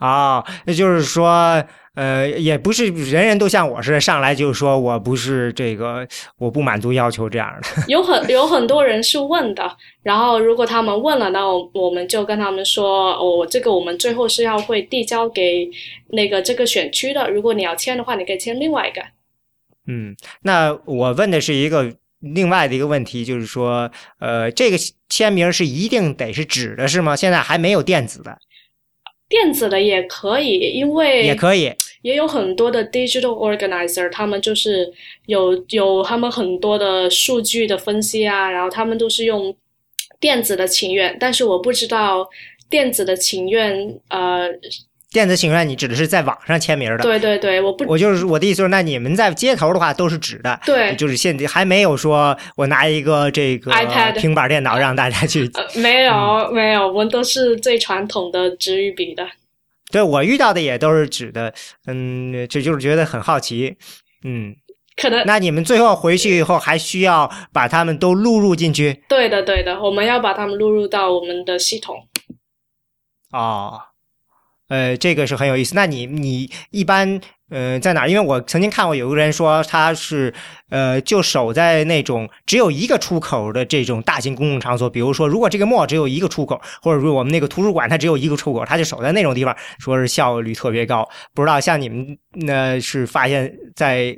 [0.00, 1.62] 啊，那就是说，
[1.94, 6.08] 呃，也不是人人都像我似的，上来就说我不是这个，
[6.38, 7.82] 我不满足要求这样的。
[7.86, 15.70] 有很有很多人是问的，然后如果他们问了，那我们就跟他们说，哦，这个我们最后是要会递交给
[16.08, 17.30] 那个这个选区的。
[17.30, 19.02] 如果你要签的话，你可以签另外一个。
[19.86, 24.78] 嗯，那我问的是一个另外的一个问题，就是说，呃，这个
[25.10, 27.14] 签名是一定得是纸的，是吗？
[27.14, 28.38] 现在还没有电子的。
[29.30, 34.92] 电子的也可以，因为也可以，也有很多的 digital organizer，他们就是
[35.24, 39.56] 有有他们很多的数据的分析啊，然后他们都是用
[40.20, 42.28] 电子的请愿，但是我不知道
[42.68, 44.50] 电子的请愿呃。
[45.12, 46.98] 电子请愿，你指的是在网上签名的？
[46.98, 59.26] 对对对，我不，我就是我的意思是，那你们在街头的话都是纸的，对，就是现在还没有说我拿一个这个 iPad 平板电脑让大家去，没有没有，我们都是最传统的纸与笔的。
[59.90, 61.52] 对我遇到的也都是纸的，
[61.88, 63.76] 嗯，这就是觉得很好奇，
[64.24, 64.54] 嗯，
[64.94, 69.02] 可能那你们最后回去以后还需要把他们都录入进去？
[69.08, 72.06] 对的对的，我们要把他们录入到我们的系统。
[73.32, 73.80] 哦。
[74.70, 75.74] 呃，这个是很有意思。
[75.74, 78.06] 那你你一般呃在哪？
[78.06, 80.32] 因为我曾经看过有个人说他是
[80.68, 91.06] 呃就守在那种只有一个出口的这种大型公共场所，比如说如果这个 mall 只有一个出口，或者说我们那个图书馆它只有一个出口，他就守在那种地方，说是效率特别高。
[91.34, 94.16] 不知道像你们那是发现，在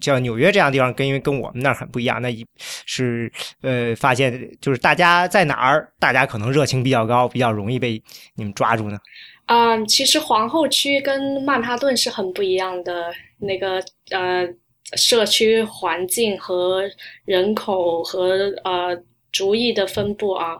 [0.00, 2.46] 像纽约这样的地方，跟因为跟我们那儿很不一样，那一
[2.84, 8.02] 是呃发现就是大家在哪儿，大家可能热情比较高，比较容易被
[8.34, 8.98] 你们抓住呢？
[9.46, 14.48] 嗯，其实皇后区跟曼哈顿是很不一样的，那个呃
[14.96, 16.82] 社区环境和
[17.26, 18.98] 人口和呃
[19.32, 20.56] 族裔的分布啊，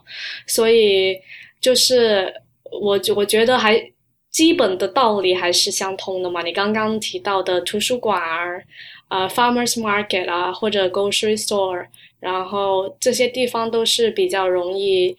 [0.47, 1.17] 所以
[1.61, 2.31] 就是
[2.83, 3.93] 我我觉得还
[4.31, 6.43] 基本的道理还是相通的嘛。
[6.43, 8.63] 你刚刚提到的图书馆儿
[9.09, 11.87] 啊，farmers market 啊，或者 grocery store，
[12.21, 15.17] 然后这些地方都是比较容易，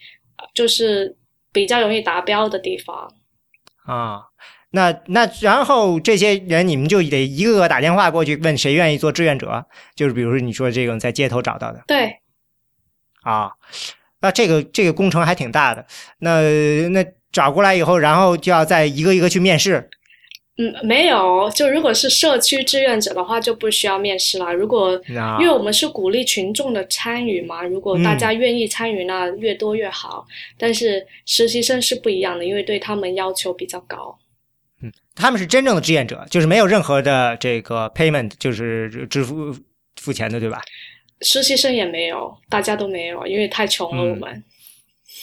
[0.54, 1.16] 就是
[1.52, 3.12] 比较容易达标的地方。
[3.86, 4.24] 啊，
[4.72, 12.20] 那那然后这些人你们就得一个个打电话过去问谁愿意做志愿者，就是比如说你说这种在街头找到的，对，
[13.24, 13.52] 啊，
[14.22, 15.86] 那这个这个工程还挺大的，
[16.20, 19.90] 那那找过来以后，然后就要再一个一个去面试。
[20.58, 24.54] 嗯，没有，就如果是社区志愿者的话，就不需要面试了。
[24.54, 24.94] 如果
[25.40, 30.26] 因为我们是鼓励群众的参与嘛，如果大家愿意参与，那越多越好。
[30.58, 34.18] 但是实习生是不一样的，因为对他们要求比较高。
[34.82, 39.54] 嗯，他们是真正的志愿者，就是没有任何的这个 payment，就是支付
[39.98, 40.62] 付钱的，对吧？
[41.22, 44.44] 实习生也没有，大家都没有，因为太穷了，我们。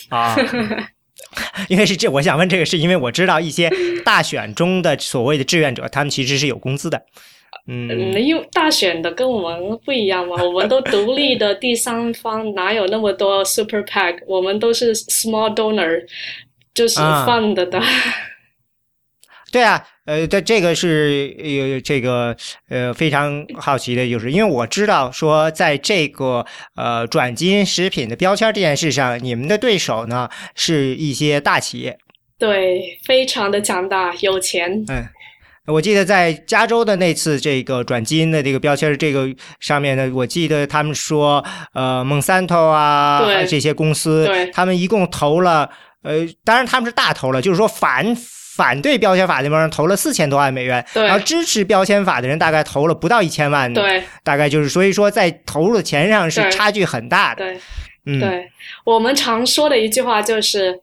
[0.08, 0.36] 啊，
[1.68, 3.70] 因为是这，我想问这个，是因为我知道一些
[4.04, 7.02] 大选中的所谓的志愿者，他们其实是有工资的。
[7.68, 14.18] 嗯，因为大选的跟我们不一样嘛，我们都独立的第三方，哪有那么多 super pack？
[14.26, 16.02] 我们都是 small donor，
[16.74, 17.82] 就是 fund 的。
[19.52, 22.34] 对啊，呃，这这个是有这个
[22.70, 31.98] 呃非常好奇的，就是因为我知道说，在这个呃转基因食品的标签这件事上，你们的对手呢是一些大企业，
[32.38, 34.82] 对，非常的强大，有钱。
[34.88, 35.06] 嗯，
[35.66, 39.28] 我记得在加州的那次这个转基因的这个标签这个
[39.60, 45.68] 上面呢，我记得他们说，呃，蒙三头啊这些公司，他们一共投了，
[46.04, 48.16] 呃，当然他们是大投了，就是说反。
[48.54, 57.44] 反对标签法那帮人投了四千多万美元，然后支持标签法的人大概投了不到一千万，对，大概就是所以说在投入的钱上是差距很大的。
[57.44, 57.60] 对，
[58.04, 58.50] 嗯，对
[58.84, 60.78] 我们常说的一句话就是，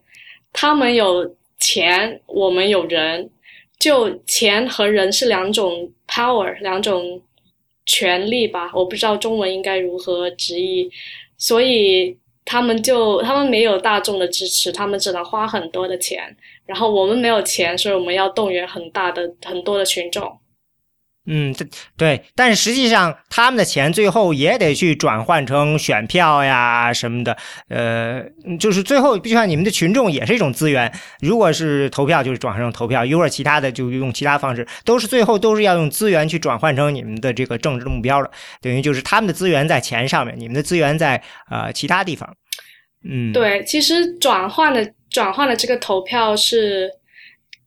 [0.52, 3.30] 他们有钱，我们有人，
[3.78, 7.22] 就钱和人是两种 power，两种
[7.86, 10.90] 权利吧，我不知道中文应该如何直译，
[11.38, 12.16] 所以。
[12.42, 16.36] 他们就他们没有大众的支持，他们只能花很多的钱。
[16.70, 20.38] 然后我们没有钱，所以我们要动员很大的很多的群众。
[21.26, 21.52] 嗯，
[21.96, 27.36] 对，但是实际上他们的钱最后也得去转换成选票呀什么的，
[27.68, 28.22] 呃，
[28.58, 30.90] 就是最后就像你们的群众也是一种资源。
[31.20, 38.30] 如果是投票，就是转换成投票；如果其他的，就用其他方式，都是最后都是要用资源去转换成你们的这个政治的目标的。
[38.62, 42.32] 等于就是他们的资源在钱上面，你们的资源在呃其他地方。
[43.08, 46.90] 嗯，对，其实转换的转换了这个投票是。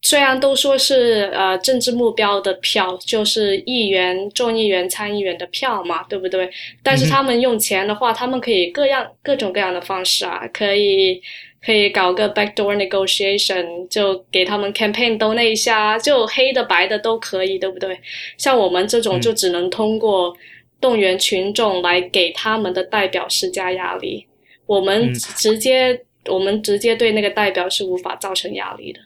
[0.06, 6.50] 虽然都说是呃政治目标的票，就是议员、众议员、参议员的票嘛，对不对？
[6.84, 11.22] 但是他们用钱的话，他们可以各样各种各样的方式啊，可以
[11.66, 17.98] 可以搞个 backdoor negotiation，就给他们 campaign 都那一下，就黑的白的都可以，对不对？
[18.38, 20.36] 像我们这种就只能通过
[20.82, 24.28] 动员群众来给他们的代表施加压力，
[24.66, 29.00] 我们直接我们直接对那个代表是无法造成压力的。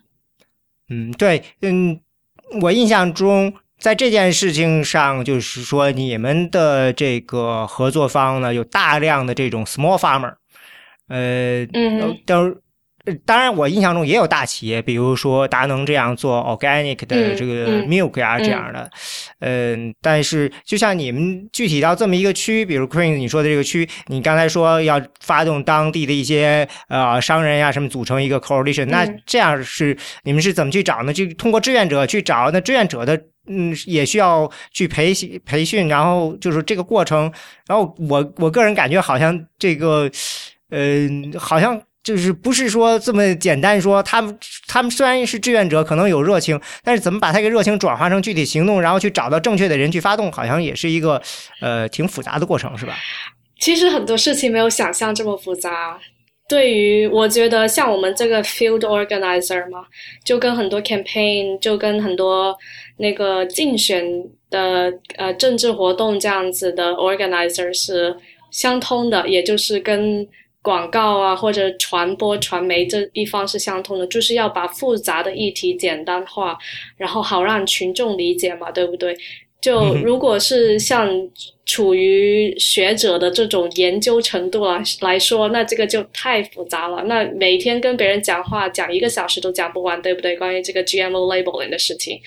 [0.90, 2.00] 嗯，对，嗯，
[2.62, 10.36] 我印象中，在这件事情上，就是说，你们的这个合作方呢，有大量的这种 small farmer，
[11.08, 12.62] 呃，嗯，都。
[13.26, 18.90] 当然，我印象中也有大企业，比如说达能这样做 organic 的这个 milk 呀这样的，
[19.40, 31.14] 嗯，但是就像你们具体到这么一个区，比如 Queen 你说的这个区，你刚才说要发动当地的一些呃商人呀什么组成一个 coalition，那这样是你们是怎么去找呢？
[31.14, 33.18] 就通过志愿者去找，那志愿者的
[33.48, 37.32] 嗯也需要去培训培训，然后就是这个过程，
[37.68, 40.12] 然后我我个人感觉好像这个，
[40.72, 41.82] 嗯，好像。
[42.08, 51.22] 就是不是说这么简单说，他们他们虽然是志愿者，可能有热情，但是怎么把他这个热情转化成具体行动，然后去找到正确的人去发动，好像也是一个
[51.60, 52.96] 呃挺复杂的过程，是吧？
[53.60, 56.00] 其实很多事情没有想象这么复杂。
[56.48, 59.80] 对于我觉得像我们这个 field organizer 嘛，
[60.24, 62.58] 就跟很多 campaign，就跟很多
[63.00, 64.02] 那个竞选
[64.50, 68.16] 的呃政治活动这样子的 organizer 是
[68.50, 70.26] 相通的，也就是跟。
[70.62, 76.58] 广告啊，或者传播传媒这一方是相通的，就是要把复杂的议题简单化，
[76.98, 79.18] 然后好让群众理解嘛，对不对？
[79.60, 81.10] 就如果是像
[81.66, 87.04] 处于学者的这种研究程度啊来说，那这个就太复杂了。
[87.06, 90.38] 那每天跟别人讲话讲一个小时都讲不完，对不对？
[90.38, 92.22] 关于这个 GMO labeling 的事情，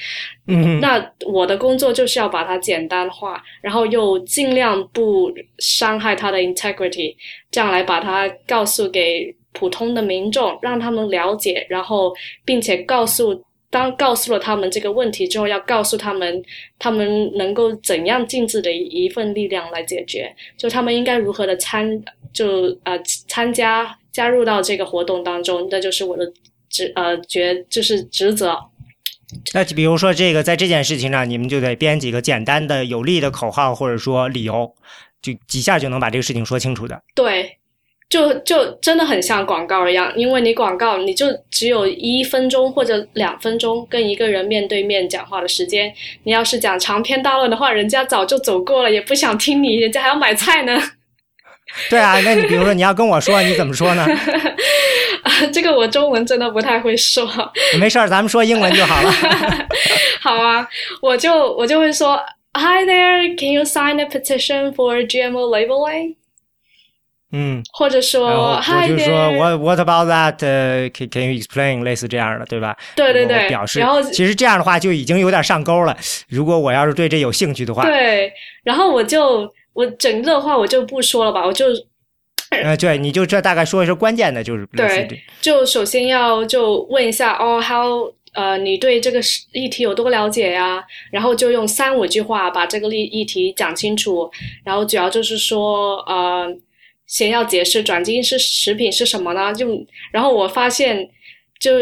[0.48, 7.14] 嗯，那我的工作就是要把它简单化，然后又尽量不伤害它的 integrity，
[7.50, 12.12] 这样来把它告诉给普通的民众，让他们了解，然后
[12.44, 13.42] 并且告诉。
[13.70, 16.42] 当告诉了他们这个问题之后，要告诉他们，
[16.78, 22.02] 他们能够怎样尽自己的一份力量来解决，就他们应该如何的参，
[22.32, 26.30] 就呃参加加入到这个活动当中，那就是我的
[26.68, 28.58] 职呃觉就是职责。
[29.54, 34.74] 那比如说这个在这件事情上，你们就得编几个简单的有力的口号或者说理由，
[35.22, 37.00] 就几下就能把这个事情说清楚的。
[37.14, 37.59] 对。
[38.10, 45.94] 就就真的很像广告一样，因为你广告你就只有一分钟或者两分钟跟一个人面对面讲话的时间。
[46.24, 50.82] 你要是讲长篇大论的话，人家早就走过了，也不想听你，人家还要买菜呢。
[51.88, 54.04] 对啊，那你比如说你要跟我说，你怎么说呢？
[55.52, 57.24] 这个我中文真的不太会说。
[57.78, 59.12] 没事儿，咱们说英文就好了。
[60.20, 60.68] 好啊，
[61.00, 62.20] 我就我就会说
[62.54, 66.16] ，Hi there, can you sign a petition for GMO labeling？
[67.32, 70.44] 嗯，或者说我就 there，说 What What about that？
[70.44, 71.84] 呃，Can Can you explain？
[71.84, 72.76] 类似这样的，对吧？
[72.96, 75.96] 对对对，表示然后，其实这样的话就已经有点上钩了。
[76.28, 78.32] 如果我要是对这有兴趣的话，对，
[78.64, 81.66] 然后我就我整个的话我就不说了吧，我就
[82.50, 90.82] 呃，对，你就这大概说一说关键的，就是对就首先要就问一下哦，how 呃，你对这个事议题有多了解呀？
[91.12, 94.28] 然后就用三五句话把这个议议题讲清楚，
[94.64, 96.48] 然后主要就是说呃，
[97.10, 99.52] 先要解释转基因是食品是什么呢？
[99.52, 99.66] 就
[100.12, 101.10] 然后我发现，
[101.58, 101.72] 就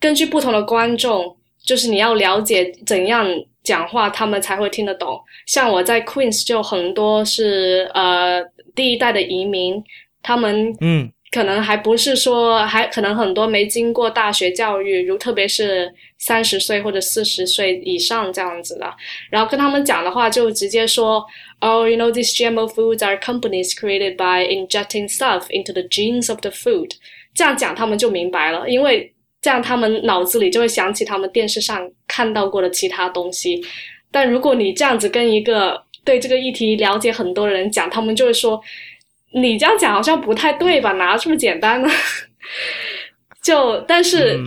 [0.00, 3.24] 根据不同的观众，就是你要了解怎样
[3.62, 5.18] 讲话，他们才会听得懂。
[5.46, 8.42] 像我在 Queens 就很多是呃
[8.74, 9.80] 第一代的移民，
[10.22, 15.92] 他们嗯可能还不是说，还可能很多没经过大学教育，如特别是
[16.24, 18.90] 三十岁或者四十岁以上这样子的，
[19.28, 21.22] 然后跟他们讲的话，就直接说
[21.58, 26.40] ，Oh, you know, these GMO foods are companies created by injecting stuff into the genes of
[26.40, 26.92] the food。
[27.34, 29.12] 这样讲他们就明白了，因为
[29.42, 33.62] 这样他们脑子里就会想起他们电视上看到过的其他东西。
[34.10, 38.58] 但如果你这样子跟一个对这个议题了解很多人讲，他们就会说。
[39.36, 40.92] 你这样讲好像不太对吧？
[40.92, 41.88] 哪这么简单呢？
[43.42, 44.38] 就但是，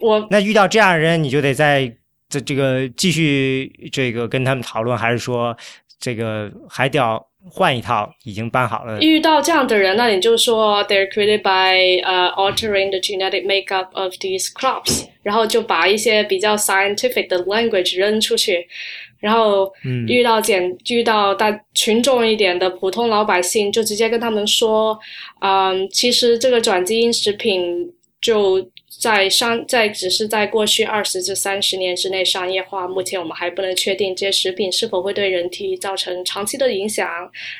[0.00, 1.92] 我那遇到这样的人，你就得在
[2.28, 5.56] 这这个继续这个跟他们讨论，还是说
[5.98, 9.00] 这个还得要换一套已经办好了？
[9.00, 18.66] 遇到这样的人，那你就说 they're created by 呃、altering the genetic makeup of these crops，然后就把一些比较 scientific 的 language 扔出去。
[19.18, 24.98] 然后嗯遇到简遇到大群众一点的普通老百姓，就直接跟他们说，
[25.42, 27.92] 嗯，其实这个转基因食品
[28.22, 28.66] 就
[29.00, 37.08] 在商在只是在过去二十至三十年之内商业化，目前我们还不能确定这些食品是否会对人体造成长期的影响。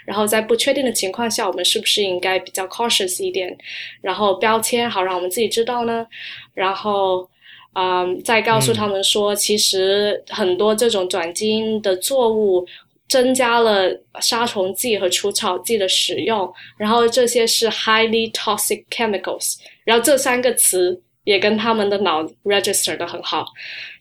[0.05, 3.57] 然后在不确定的情况下，我们是不是应该比较 cautious 一点，
[4.03, 6.07] 然后标签好让我们自己知道呢？
[6.55, 7.29] 然后。
[7.73, 12.67] 嗯，再告诉他们说，其实很多这种转基因的作物
[13.09, 13.89] 增加了
[14.21, 21.01] 杀虫剂和除草剂的使用，然后这些是 highly toxic chemicals，然后这三个词
[21.31, 23.47] 也跟他们的脑 register 的很好，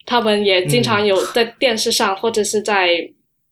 [0.04, 2.90] 他们也经常有在电视上或者是在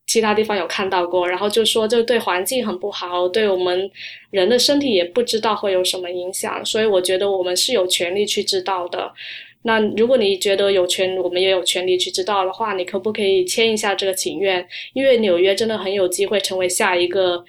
[0.08, 3.88] 其他地方有看到过，然后就说这对环境很不好，对我们
[4.32, 9.14] 人的身体也不知道会有什么影响，所以我觉得我们是有权利去知道的。
[9.62, 14.66] 那如果你觉得有权，我们也有权利去知道的话，你可不可以签一下这个请愿？
[14.94, 17.44] 因为纽约真的很有机会成为下一个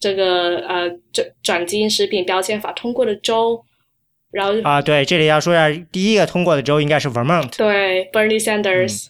[0.00, 3.62] 这个呃转转基因食品标签法通过的州。
[4.34, 7.56] 然后啊，对，这里要说一下，第一个通过的州应该是 Vermont。
[7.56, 9.06] 对，Bernie Sanders。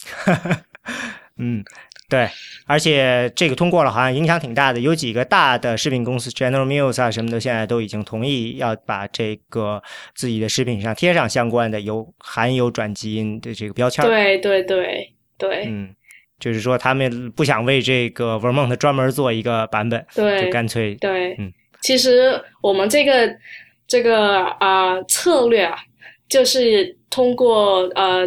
[1.38, 1.64] 嗯，
[2.08, 2.28] 对，
[2.66, 4.80] 而且这个通过了，好像影响挺大的。
[4.80, 9.82] 有几个大的食品公司，General Mills 啊什么的，现在都已经同意要把这个
[10.14, 14.04] 自己的食品上贴上相关的有含有转基因的这个标签。
[14.04, 15.64] 对对对对。
[15.68, 15.94] 嗯，
[16.40, 21.36] 就是说他们不想为这个 Vermont 专门做一个版本，对，就干脆对。
[21.38, 23.32] 嗯，其实我们这个
[23.90, 25.76] 这个啊、策略啊，
[26.30, 28.26] 就是通过呃。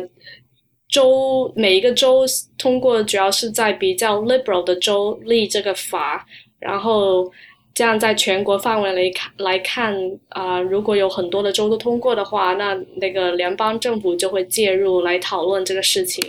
[0.90, 2.24] 州每一个州
[2.56, 6.24] 通过，主要是在比较 liberal 的州立这个法，
[6.60, 7.32] 然后
[7.74, 9.96] 这样在全国范围来看来看
[10.30, 16.24] 啊、呃，如果有很多的州都通过的话，那那个联邦政府就会介入来讨论这个事情。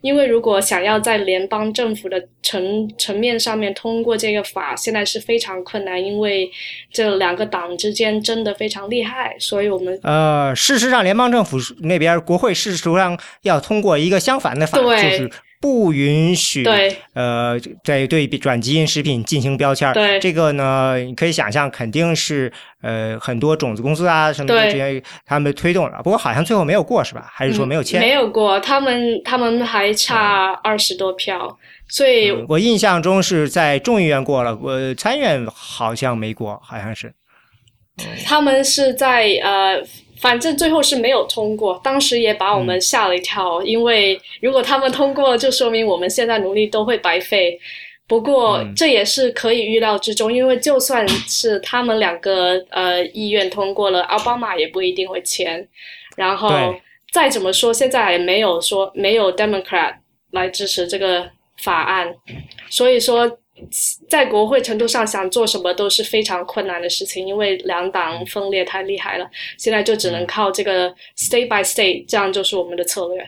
[0.00, 6.50] 因为如果想要在联邦政府的层层面上面通过这个法，现在是非常困难，因为
[6.90, 15.30] 这两个党之间争得非常厉害，所以我们呃，事实上，联邦政府那边国会事实上要通过一个相反的法，就是
[15.60, 19.92] 不允许对呃在对转基因食品进行标签。
[19.92, 22.52] 对这个呢，你可以想象，肯定是
[22.82, 27.28] 呃很多种子公司啊什么的这些他们推动了，不过好像最后没有过是吧？
[27.32, 28.00] 还是说没有签？
[28.00, 31.58] 嗯、没有过，他们他们还差二十多票。
[31.88, 37.14] 所以、嗯，我印象中是在众议院过了，我参议院好像没过，好像是。
[38.26, 39.80] 他们是在呃，
[40.20, 41.80] 反正最后是没有通过。
[41.84, 47.58] 当时也把我们吓了一跳，嗯、因为如果他们通过，就说明我们现在努力都会白费。
[48.06, 55.66] 不过嗯这也是可以预料之中，因为就算是他们两个呃意愿通过了，奥巴马也不一定会签。
[56.16, 56.50] 然后
[57.12, 59.94] 再怎么说，现在也没有说没有 Democrat
[60.32, 61.30] 来支持这个。
[61.62, 62.14] 法案，
[62.68, 63.38] 所以说
[64.08, 69.28] 在国会程度上想做什么都是非常困难的事情，因为两党分裂太厉害了。
[69.58, 73.26] 现在就只能靠这个 state by state，这样就是我们的策略。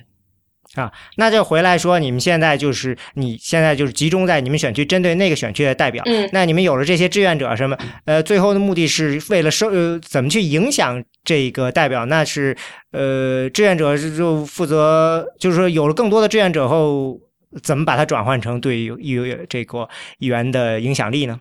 [0.74, 6.05] 啊，那就回来说，你们现在就是你现在就是集中在你们选区，针对那个选区的代表。
[6.07, 7.76] 嗯，那你们有了这些志愿者什么？
[8.05, 12.05] 呃，最后的目的是为了收呃，怎么去影响这个代表？
[12.05, 12.55] 那是
[12.93, 17.18] 呃，志愿者就负责，就是说有了更多的志愿者后，
[17.63, 19.19] 怎么把它转换成对议
[19.49, 19.89] 这个
[20.19, 21.41] 议员的影响力呢？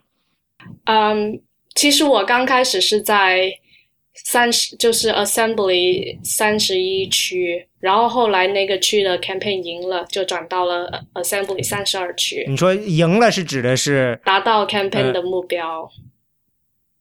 [0.85, 1.39] 嗯，
[1.75, 3.51] 其实我刚开始是在。
[4.23, 12.43] 三十就是 Assembly 三十一区，然后后来那个区的 campaign 赢了，就转到了 Assembly 三十二区。
[12.49, 15.87] 你说赢了是指的是达到 campaign 的目标？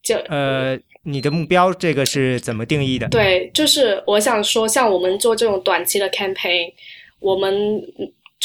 [0.02, 3.08] 就呃，你的目标这个是怎么定义的？
[3.08, 6.70] 对，就是我想说，像我们做这种短期的 campaign，
[7.20, 7.82] 我们。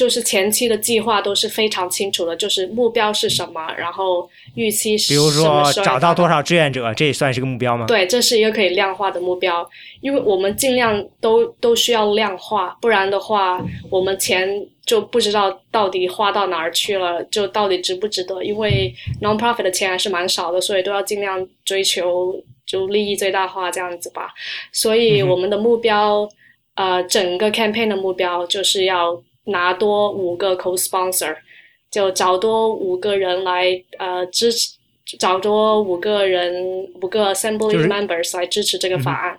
[0.02, 5.14] 就是前期的计划都是非常清楚的，就是目标是什么，然后预期是。
[5.14, 7.86] 比如说找到多少志愿者，这也算是个目标吗？
[7.86, 9.64] 对，这是一个可以量化的目标，
[10.02, 14.50] 因为我们尽量都都需要量化，不然的话，我们钱
[14.88, 18.42] 就不知道到底花到哪儿去了，就到底值不值得？
[18.42, 18.92] 因为
[19.22, 22.34] non-profit 的钱还是蛮少的，所以都要尽量追求
[22.66, 24.30] 就利益最大化这样子吧。
[24.72, 26.28] 所以我们的目标，
[26.74, 29.22] 呃，整个 campaign 的目标就是要。
[29.46, 31.36] 拿多五个 co-sponsor，
[31.90, 33.66] 就找多五个人来
[33.98, 34.78] 呃支持，
[35.18, 36.54] 找多五个人
[37.02, 39.38] 五个 assembly members 来支持这个法案。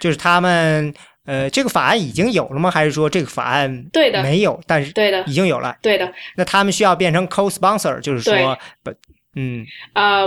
[0.00, 0.94] 就是他们
[1.24, 2.70] 呃，这个法案已经有了吗？
[2.70, 4.60] 还是说这个法案对的没有？
[4.66, 5.76] 但是对的已经有了。
[5.82, 6.12] 对的。
[6.36, 8.90] 那他们需要变成 co-sponsor，就是说不
[9.34, 10.26] 嗯呃。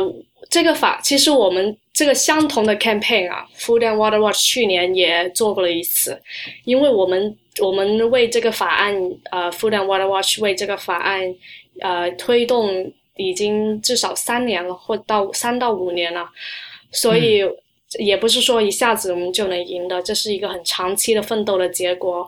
[0.49, 6.19] 这个法其实我们这个相同的 campaign 啊，Food and Water Watch 去年也做过了一次，
[6.63, 8.95] 因为我们我们为这个法案，
[9.31, 11.21] 呃，Food and Water Watch 为这个法案，
[11.81, 16.29] 呃，推动已经至少三年了，或到三到五年了，
[16.91, 17.43] 所以
[17.97, 22.27] 也不是说一下子我们就能赢的，这是一个很长期的奋斗的结果。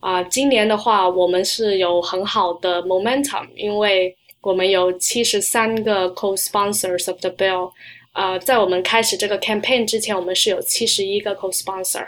[0.00, 4.16] 啊，今年的话，我们是有很好的 momentum，因为。
[4.44, 7.70] 我们有七十三个 co-sponsors of the bill，
[8.12, 12.04] 呃，在我们开始这个 campaign 之前，我们是有七十一个 co-sponsor，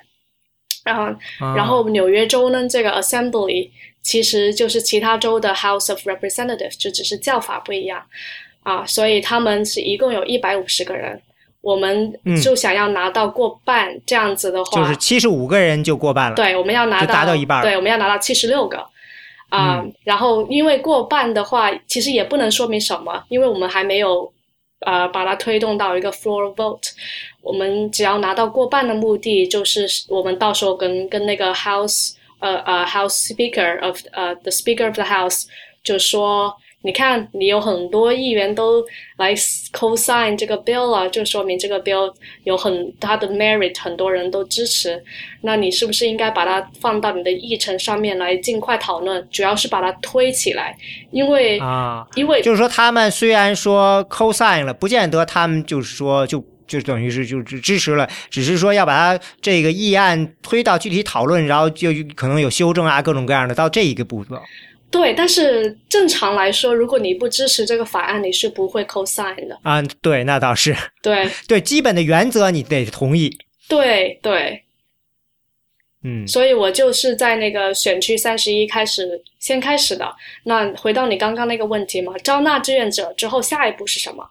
[0.85, 1.17] 然后，
[1.57, 3.71] 然后纽约州呢，这个 assembly
[4.03, 8.03] 其实就是其他州的 House of Representatives，就只是叫法不一样，
[8.63, 11.21] 啊，所以他们是一共有一百五十个人，
[11.63, 12.13] 我们
[12.43, 18.85] 就想要拿到过半，这样子的话，就是七十五个人就过半了，对，我们要拿到达到一半，对，我们要拿到七十六个。
[19.51, 24.33] 啊，然后因为过半的话，其实也不能说明什么，因为我们还没有
[24.85, 26.91] 呃把它推动到一个 floor vote。
[27.43, 35.47] 我们只要拿到过半的目的，就是我们到时候跟跟那个 house 呃呃 house speaker of 呃 the speaker of the house
[35.83, 36.57] 就说。
[36.85, 38.85] 你看，你有很多议员都
[39.17, 42.13] 来 co-sign 这个 bill 啊，就说明这个 bill
[42.43, 45.03] 有很它的 merit，很多人都支持。
[45.41, 49.27] 那你是不是应该把它放到你的议程上面来尽快讨论？
[49.31, 50.77] 主要是把它推起来，
[51.11, 64.37] 因为啊，因为就是说他们虽然说 co-sign 了，不见得他们就是说就就等于是就支持了，只是说要把它这个议案推到具体讨论，然后就可能有修正啊，各种各样的到这一个步骤。
[64.95, 69.59] 对，但是正常来说，如果你不支持这个法案，你是不会 cosign 的。
[69.65, 70.73] 啊，对，那倒是。
[71.03, 73.37] 对 对，基本的原则你得同意。
[73.69, 74.63] 对对，
[76.05, 76.25] 嗯。
[76.29, 80.15] 所以我就是在那个选区三十一开始先开始的。
[80.45, 84.25] 那回到你刚刚那个问题嘛，招纳志愿者之后，下一步是什么？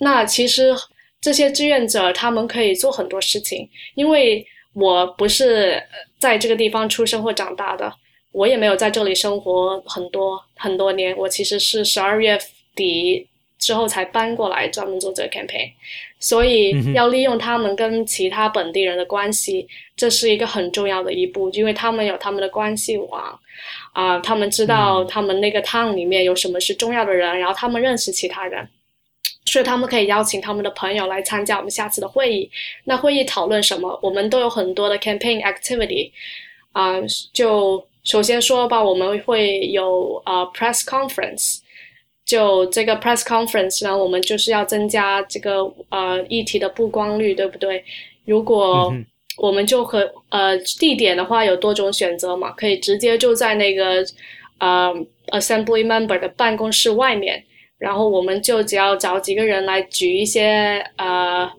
[0.00, 0.74] 那其实
[1.18, 5.82] 这些志愿者他们可以做很多事情，因为我不是
[6.18, 7.90] 在这个地方出生或长大的。
[8.34, 12.36] 我也没有在这里生活很多很多年，我其实是十二月
[12.74, 13.24] 底
[13.60, 15.70] 之后才搬过来，专门做这个 campaign，
[16.18, 23.38] 所以要利用他们跟其他本地人的关系，这是一个很重要的一步，因为他们有他们的关系网，
[23.92, 28.68] 啊，他们知道他们那个 town 里面有什么是重要的人，然后他们认识其他人，
[29.44, 32.50] 所以他们可以邀请他们的朋友来参加我们下次的会议。
[32.82, 33.96] 那会议讨论什么？
[34.02, 36.10] 我们都有很多的 campaign activity，
[36.72, 37.00] 啊，
[37.32, 37.86] 就。
[38.04, 41.60] 首先说吧，我们会有呃 press conference，
[42.26, 47.82] 就这个 press conference 呢，我们就是要增加这个呃议题的曝光率，对不对？
[48.26, 48.92] 如果
[49.38, 54.04] 我们就和呃地点的话有多种选择嘛，可以直接就在那个
[54.58, 54.94] 呃
[55.28, 57.42] assembly member 的办公室外面，
[57.78, 61.50] 然后我们就只要找几个人来举一些呃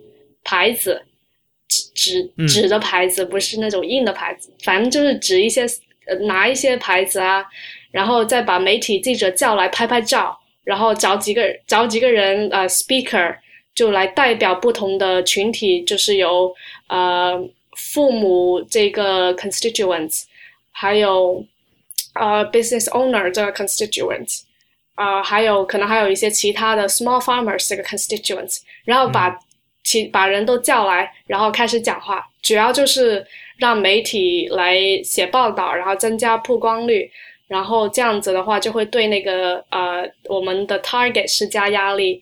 [0.44, 1.02] 牌子，
[1.68, 5.66] 纸纸纸的牌子，不是那种硬的牌子，反正就是指一些。
[6.08, 7.46] 呃，拿一些牌子啊，
[7.92, 13.36] 然后再把媒体记者叫来拍拍照，然后找几个找几个人呃 speaker
[13.74, 16.54] 就来代表不同的群体，就是有
[16.88, 17.38] 呃
[17.76, 20.24] 父母这个 constituents，
[20.72, 21.46] 还有
[22.14, 24.42] 呃 business owner 这个 constituents，
[24.96, 29.38] 啊、还有可能还有一些其他的 small farmers 这个 constituents，然后把
[29.84, 33.26] 其把人都叫来，然后开始讲话，主要就是
[33.58, 37.10] 让媒体来写报道，然后增加曝光率。
[37.48, 42.20] 然后这样子的话，就会对那个呃我们的 target 施加压力，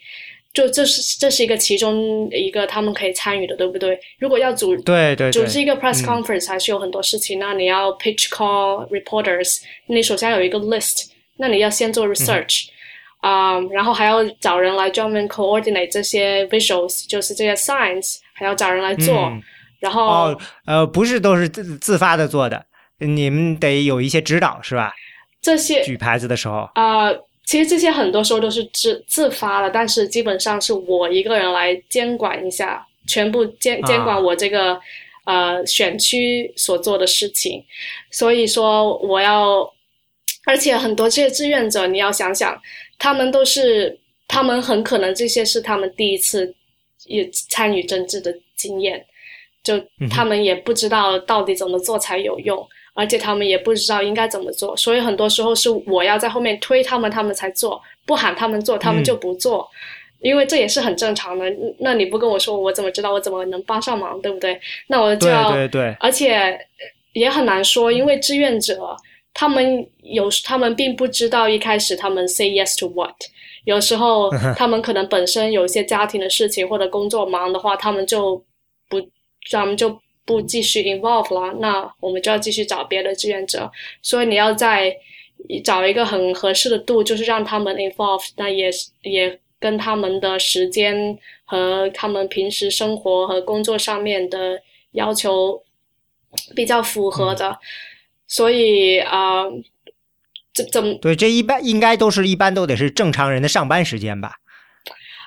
[0.54, 3.98] 就这是这是一个其中一个他们可以参与的，对不对？
[4.20, 7.40] 如果要组对对对，组织一个 press 嗯 conference，还是有很多事情。
[7.40, 11.06] 那你要 pitch call reporters，你首先有一个 list，
[11.38, 12.66] 那你要先做 research，
[13.22, 19.32] 啊、然后还要找人来专门 coordinate 这些 visuals，就是这些 signs，还要找人来做。
[19.84, 22.66] 嗯然后、哦，呃，不是都是自自发的做的，
[23.00, 24.94] 你们得有一些指导是吧？
[25.42, 27.14] 这些举牌子的时候，呃，
[27.46, 34.80] 其实这些很多时候都是自自发的，但是基本上是我一个人来监管一下，全部监啊监管我这个、
[35.26, 37.62] 呃选区所做的事情。
[38.10, 39.70] 所以说我要，
[40.46, 42.58] 而且很多这些志愿者，你要想想，
[42.98, 46.56] 他们都是，他们很可能这些是他们第一次
[47.08, 49.06] 也参与政治的经验，
[49.64, 52.68] 就他们也不知道到底怎么做才有用。
[52.95, 59.68] 而且他们也不知道应该怎么做，所以很多时候是我要在后面推他们，他们才做；不喊他们做，他们就不做。
[60.22, 61.51] 因为这也是很正常的。
[61.80, 64.61] 那你不跟我说，我怎么知道我怎么能帮上忙，对不对？
[64.86, 66.55] 那我就对要，对对，而且
[67.14, 68.95] 也很难说，因为志愿者
[69.34, 73.16] 他们有他们并不知道一开始他们 say yes to what。
[73.66, 78.39] 有时候 他们可能本身有一些家庭的事情或者工作忙的话，他们就
[79.50, 81.54] 不，他们就不继续 involve 了。
[81.60, 83.72] 那我们就要继续找别的志愿者。
[84.02, 84.96] 所以你要在
[85.64, 88.70] 找一个很合适的度，就是让他们 involve，那也
[89.02, 95.62] 也跟他们的时间和他们平时生活和工作上面的要求
[96.56, 97.60] 比较符合的。
[98.28, 99.64] 所以啊，呃
[100.54, 104.36] 怎怎么对，这一般应该都是一般都得是正常人的上班时间吧？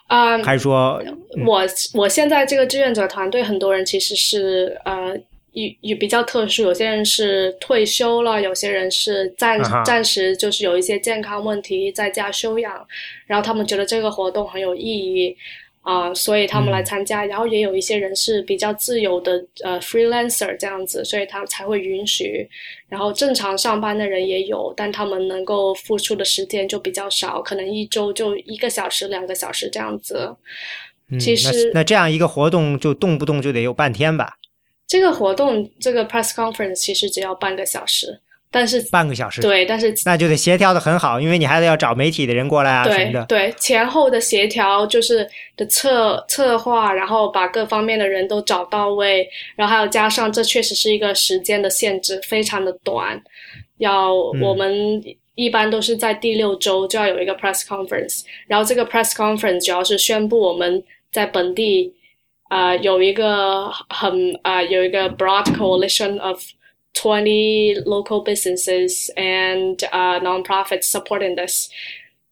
[0.07, 0.39] 啊？
[0.43, 1.03] 还是说，
[1.47, 1.63] 我
[1.95, 5.17] 我现在这个志愿者团队，很多人其实是呃，
[5.53, 12.87] 也也比较特殊，有些人是退休了，有些人是暂啊暂时就是有一些健康问题在家休养，
[13.27, 15.37] 然后他们觉得这个活动很有意义。
[15.87, 22.49] 啊、所以他们来嗯参加，然后也有一些人是比较自由的呃 freelancer 这样子，所以他们才会允许。
[22.89, 30.35] 然后正常上班的人也有，但他们能够付出的时间就比较少，可能一周就一个小时、两个小时这样子。
[31.09, 34.39] 嗯、其实那那这样一个活动就动不动就得有半天吧？
[34.89, 38.21] 这个活动，这个 press conference 其实只要半个小时，
[38.57, 43.23] 但是半个小时，，对，但是那就得协调的很好，因为你还得要找媒体的人过来啊什么的。
[43.27, 53.23] 对对前后的协调就是的策策划，然后把各方面的人都找到位，然后还有加上这确实是一个时间的限制，非常的短，
[53.77, 55.03] 要嗯我们。
[55.37, 60.83] 一般都是在第六周就要有一个 press conference，然后这个 press conference 主要是宣布我们
[61.13, 61.93] 在本地
[62.49, 66.43] 啊、呃有一个很啊、呃有一个 broad coalition of
[66.97, 71.69] twenty local businesses and uh nonprofits supporting this，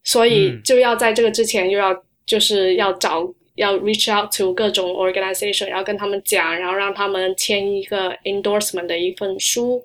[0.02, 1.94] 所以嗯就要在这个之前又要
[2.24, 3.22] 就是要找
[3.56, 9.84] 要 reach out to 各种 organization，然后跟他们讲，然后让他们签一个 endorsement 的一份书。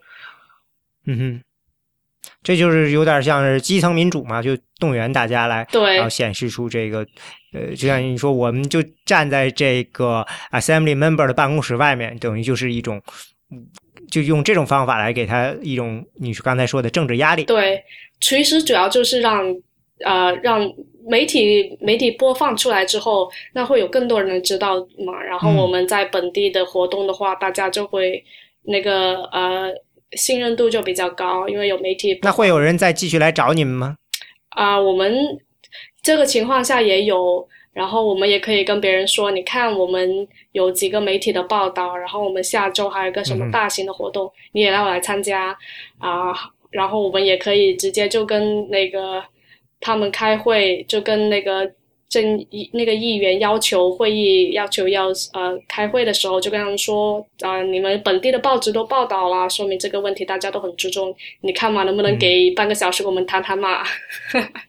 [1.05, 1.41] 嗯哼，
[2.41, 7.05] 这就是有点像是基层民主嘛，就动员大家来，对然后显示出这个，
[7.53, 13.01] 呃，就像你说，我们就站在这个 assembly member 的办公室外面，等于就是一种，
[13.51, 13.67] 嗯
[14.12, 17.43] 就用这种方法来给他一种你是刚才说的政治压力。
[17.43, 17.84] 对，
[18.20, 19.55] 其实主要就是让
[20.05, 20.72] 呃让
[21.07, 25.22] 媒体媒体播放出来之后，那会有更多人知道嘛。
[25.22, 28.24] 然后嗯我们在本地的活动的话，大家就会
[28.64, 29.72] 那个呃
[30.14, 33.95] 信任度就比较高，因为有媒体那会有人再继续来找你们吗？
[34.49, 35.16] 啊、我们
[36.01, 45.57] 这个情况下也有，然后我们也可以跟别人说，你看我们有几个媒体的报道，然后我们下周还有一个什么大型的活动，你也要来参加
[45.97, 46.34] 啊、
[46.72, 49.24] 然后我们也可以直接就跟那个
[49.80, 51.72] 他们开会，就跟那个。
[52.09, 61.15] 政议那个议员要求会议要求要呃开会的时候，就跟他们说啊、你们本地的报纸都报道了，说明这个问题大家都很注重。
[61.41, 63.84] 你看嘛，能不能嗯给半个小时我们谈谈嘛？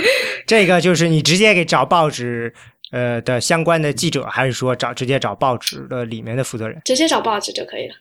[0.46, 2.52] 这个就是你直接给找报纸
[2.90, 6.80] 呃的相关的记者，还是说找直接找报纸的里面的负责人？
[6.84, 7.94] 直接找报纸就可以了。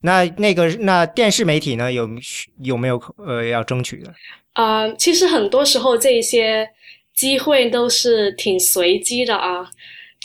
[0.00, 1.92] 那那个那电视媒体呢？
[1.92, 2.08] 有
[2.62, 4.14] 有没有呃要争取的？
[4.54, 6.68] 呃，其实很多时候这些
[7.14, 9.68] 机会都是挺随机的啊。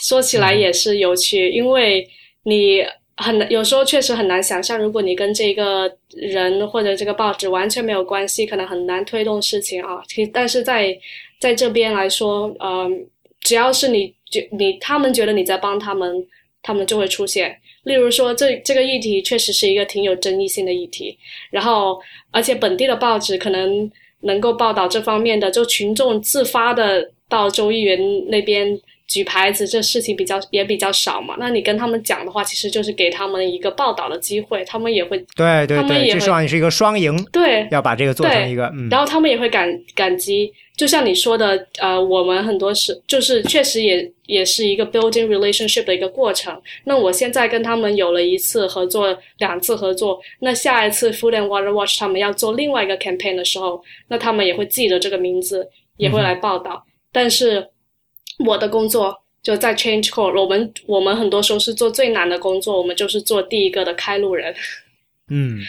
[0.02, 2.08] 说起来也是有趣，因为
[2.42, 2.84] 你
[3.16, 10.02] 很难，有时候确实很难想象，如果你跟这个人或者这个报纸完全没有关系，可能很难推动事情啊。
[10.08, 10.96] 其但是在
[11.38, 12.90] 在这边来说，呃，
[13.40, 16.26] 只要是你觉你他们觉得你在帮他们，
[16.60, 17.56] 他们就会出现。
[17.84, 21.16] 例如说，这这个议题确实是一个挺有争议性的议题，
[21.50, 22.00] 然后
[22.32, 23.88] 而且本地的报纸可能
[24.22, 28.80] 能够报道这方面的，就群众自发的到州议员那边。
[29.14, 46.60] 举牌子这事情比较也比较少嘛，那你跟他们讲的话，其实就是给他们一个报道的机会，他们也会对对对，这双你是一个双赢，对，要把这个做成一个，嗯，然后他们也会感感激，就像你说的，呃，我们很多是就是确实也也是一个 building relationship 的一个过程。
[46.82, 57.68] 那我现在跟他们有了一次合作，两次合作，那下一次 Food and Water Watch 他们要做另外一个 campaign 的时候，那他们也会记得这个名字，也会来报道，但是。
[58.38, 64.54] 我的工作就在 Change Core，我们我们很多时候是做最难的工作，我们就是做第一个的开路人。
[65.28, 65.60] 嗯，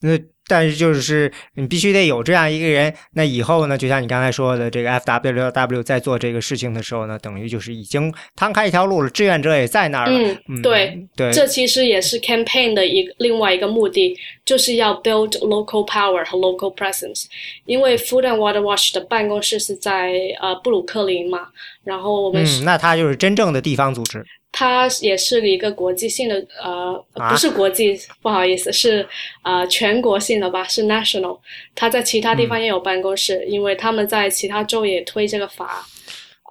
[0.00, 0.31] 那。
[0.52, 10.36] 但是就是你必须得有这样一个人，那以后呢，就像你刚才说的，这个 F W W 在做这个事情的时候呢，等于就是已经摊开一条路了，志愿者也在那儿了。
[10.48, 17.24] 嗯，对对，这其实也是 campaign 的一个另外一个目的，就是要 build local power 和 local presence。
[17.64, 21.48] 因为 Food and Water Watch 的办公室是在呃布鲁克林嘛，
[21.82, 24.22] 然后我们嗯，那它就是真正的地方组织。
[24.54, 29.08] 它也是一个国际性的，呃，不是国际，不好意思，是
[29.42, 31.38] 呃全国性的吧，是 national。
[31.74, 35.86] 它在其他地方也有办公室，因为他们在其他州也推这个法。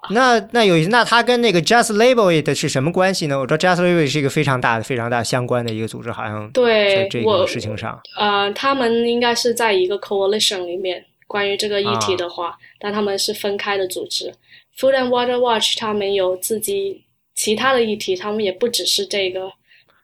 [0.09, 3.37] 那那有那它跟那个 Just Label It 是什么关系呢？
[3.37, 14.33] 我知道 Just Label It 是一个非常大的、非常大相关的一个组织，好像对这个事情上，呃，他们应该是在一个 coalition 里面，关于这个议题的话，但他们是分开的组织。
[14.75, 17.03] Food and Water Watch 他们有自己。
[17.41, 19.51] 其他的议题，他们也不只是这个，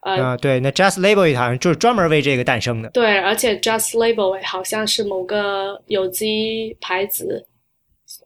[0.02, 2.90] 呃，对，那 Just Label 好像就是专门为这个诞生的。
[2.90, 7.46] 对，而且 Just Label 好像是某个有机牌子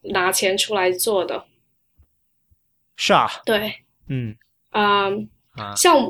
[0.03, 1.43] 拿钱出来做的。
[2.95, 3.28] 是啊。
[3.45, 3.74] 对。
[4.07, 4.34] 嗯。
[4.70, 5.09] 啊。
[5.76, 6.07] 像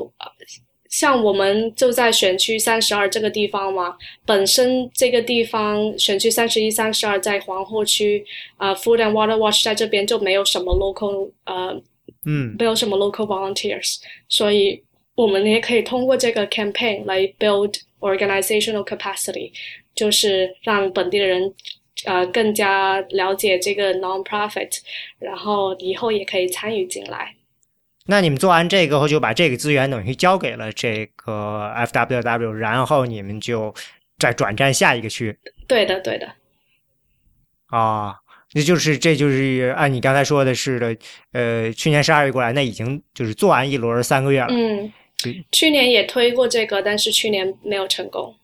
[0.88, 8.24] 像我们就在选区三十二这个地方嘛，本身这个地方选区三十一、三十二在皇后区，
[8.58, 11.82] 啊，Food and Water Watch 在这边就没有什么 local，呃。
[12.24, 13.98] 嗯，没有什么 local volunteers，
[14.28, 14.82] 所以
[15.16, 19.50] 我们也可以通过这个 campaign 来 build organizational capacity，
[19.94, 21.52] 就是让本地的人
[22.06, 24.78] 呃更加了解这个 non-profit，
[25.18, 27.34] 然后以后也可以参与进来。
[28.06, 33.74] 那你们做完这个后，就把这个资源等于交给了这个 FWW，然后你们就
[34.18, 35.36] 再转战下一个区。
[35.66, 36.32] 对的，对的。
[37.66, 38.21] 啊。
[38.54, 40.96] 那就是，这就是按你刚才说的是的，
[41.32, 44.48] 呃，去年十二月过来，那已经就是做完一轮三个月了。
[44.50, 44.92] 嗯，
[45.50, 48.34] 去年也推过这个，但是去年没有成功。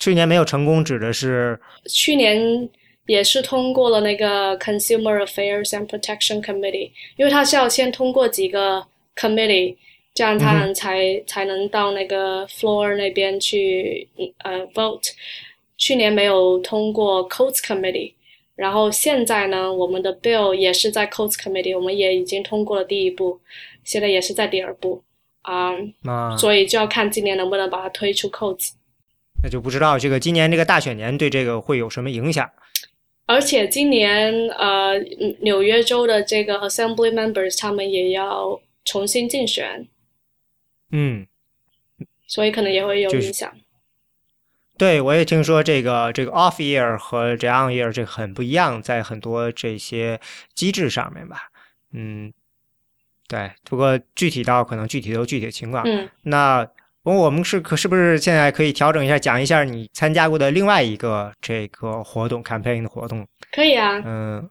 [0.00, 1.60] 去年没有成功指的是？
[1.90, 2.68] 去年
[3.06, 9.76] 也是通过了那个 Consumer Affairs and Protection Committee，因为它是要先通过几个 committee，
[10.14, 15.10] 这样他们才才能到那个 floor 那边去呃 vote。
[15.76, 18.14] 去年没有通过 Codes Committee。
[18.56, 23.38] 然后现在呢，我们的 bill 也是在 Codes Committee，我们也已经通过了第一步，
[23.84, 25.04] 现在也是在第二步
[25.42, 25.72] 啊，
[26.38, 28.70] 所以就要看今年能不能把它推出 Codes。
[29.42, 32.50] 那就不知道这个今年这个大选年对这个会有什么影响。
[33.26, 34.98] 而且今年呃，
[35.40, 39.86] 纽约州的这个 Assembly Members 他们也要重新竞选，
[40.92, 41.26] 嗯，
[42.26, 43.52] 所以可能也会有影响。
[44.78, 50.20] 对，我也听说这个这个 off year 和这 on year 这很不一样，在很多这些
[50.54, 51.44] 机制上面吧，
[51.92, 52.32] 嗯，
[53.26, 55.82] 对，不过具体到可能具体都有具体的情况。
[55.84, 56.68] 嗯，那
[57.02, 63.26] 我们是可是不是现在可以调整一下，讲一下你参加过的另外一个这个活动 campaign 的活动？
[63.52, 64.02] 可以啊。
[64.04, 64.50] 嗯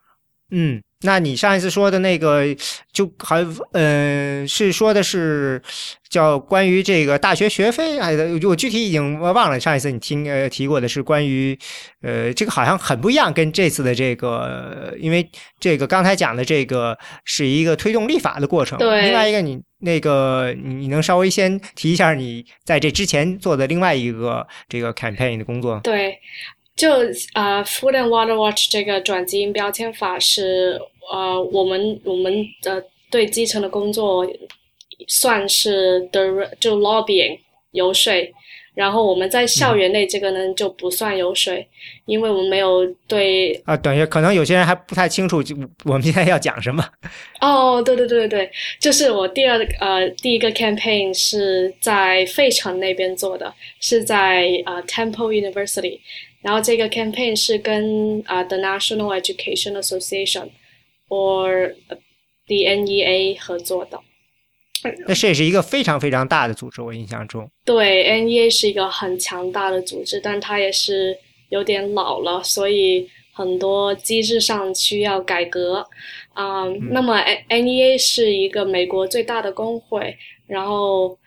[0.49, 0.81] 嗯。
[1.05, 2.43] 那你上一次说的那个，
[2.91, 5.61] 就还嗯，是说的是
[6.09, 9.59] 叫关于这个大学学费，还是我具体已经忘了。
[9.59, 11.57] 上一次你听呃提过的是关于
[12.01, 15.29] 呃这个好像很不一样，跟这次的这个，因为
[15.59, 18.77] 这个刚才讲的这个是一个推动立法的过程。
[18.77, 19.03] 对。
[19.03, 25.79] 另外一个，你那个你能稍微先提一下你在这之前做的另外一个这个 campaign 的工作？
[25.83, 26.17] 对，
[26.75, 26.89] 就
[27.33, 30.79] 啊，Food and Water Watch 这个转基因标签法是。
[31.07, 34.27] 呃，我们我们的对基层的工作
[35.07, 36.19] 算是的，
[36.59, 37.37] 就 lobbying
[37.69, 38.11] 游说，
[38.73, 41.53] 然后我们在校园内这个呢就不算游说，
[42.07, 46.83] 因为我们没有对啊，等于可能有些人还不太清楚，就我们现在要讲什么。
[47.39, 55.99] 哦，对对对对对，就是我第二呃第一个 campaign 是在费城那边做的，是在呃 Temple University，
[56.45, 60.49] 然后这个 campaign 是跟啊、The National Education Association
[61.09, 61.73] or
[62.45, 63.99] the NEA 合作的。
[65.07, 67.49] 那这也是一个非常非常大的组织，我印象中。
[67.65, 71.17] 对，NEA 是一个很强大的组织，但它也是
[71.49, 75.83] 有点老了，所以很多机制上需要改革。
[76.33, 77.19] 啊、那么
[77.49, 80.15] NEA 是一个美国最大的工会，
[80.45, 81.17] 然后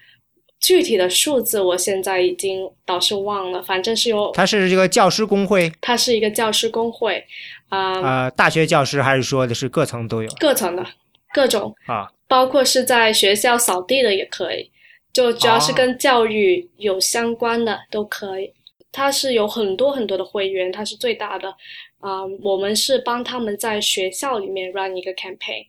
[0.60, 7.24] 具体的数字我现在已经倒是忘了，反正是有，它是这个教师工会，它是一个教师工会，
[7.68, 10.84] 啊、呃，大学教师还是说的是各层都有各层的
[11.32, 12.10] 各种，啊？
[12.26, 14.70] 包括是在学校扫地的也可以，
[15.12, 18.52] 就只要是哦跟教育有相关的都可以。
[18.90, 21.54] 它是有很多很多的会员，它是最大的。
[22.00, 25.66] 啊、我们是帮他们在学校里面 run 一个 campaign，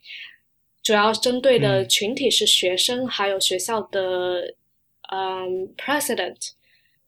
[0.84, 4.54] 主要针对的嗯群体是学生，还有学校的
[5.12, 6.36] 嗯 president，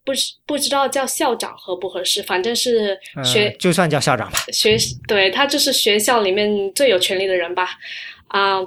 [0.03, 4.39] 不知不知道叫校长合不合适，反正是呃学、就算叫校长吧。
[4.51, 4.77] 学
[5.07, 7.69] 对他就是学校里面最有权力的人吧，
[8.27, 8.59] 啊、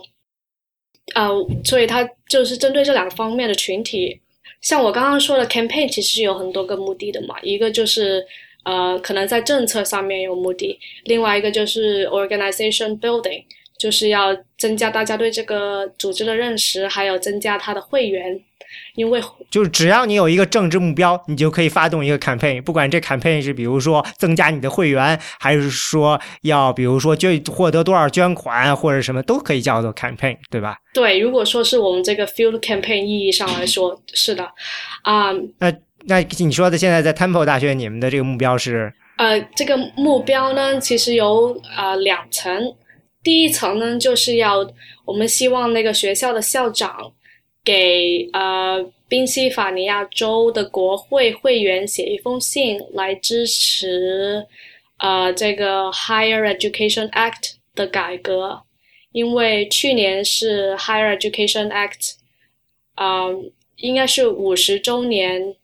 [1.15, 1.29] 啊、
[1.65, 4.21] 所以他就是针对这两个方面的群体。
[4.61, 8.25] 像我刚刚说的 campaign，其实有很多个目的的嘛，一个就是
[8.65, 13.45] 呃，可能在政策上面有目的，另外一个就是 organization building，
[13.79, 18.43] 就是要增加大家对这个组织的认识，还有增加他的会员，
[18.95, 19.21] 因为
[19.51, 30.77] 就是只要你有一个政治目标，你就可以发动一个 campaign，不管这 campaign 是比如说增加你的会员，还是说要比如说就获得多少捐款或者什么，都可以叫做 campaign，对吧？
[30.93, 34.45] 对，如果说是我们这个 field campaign 意义上来说，是的，
[35.03, 35.73] 啊、那
[36.07, 42.75] 那你说的现在在 Temple 大学，你们的这个目标是呃，这个目标呢，其实有呃两层。
[43.23, 44.57] 第一层呢，就是要
[45.07, 46.95] 我们希望那个学校的校长
[47.65, 54.47] 给呃宾夕法尼亚州的国会会员写一封信来支持
[54.99, 58.63] 呃这个 Higher Education Act 的改革，
[59.13, 62.15] 因为去年是 Higher Education Act，
[62.97, 65.57] 嗯、应该是五十周年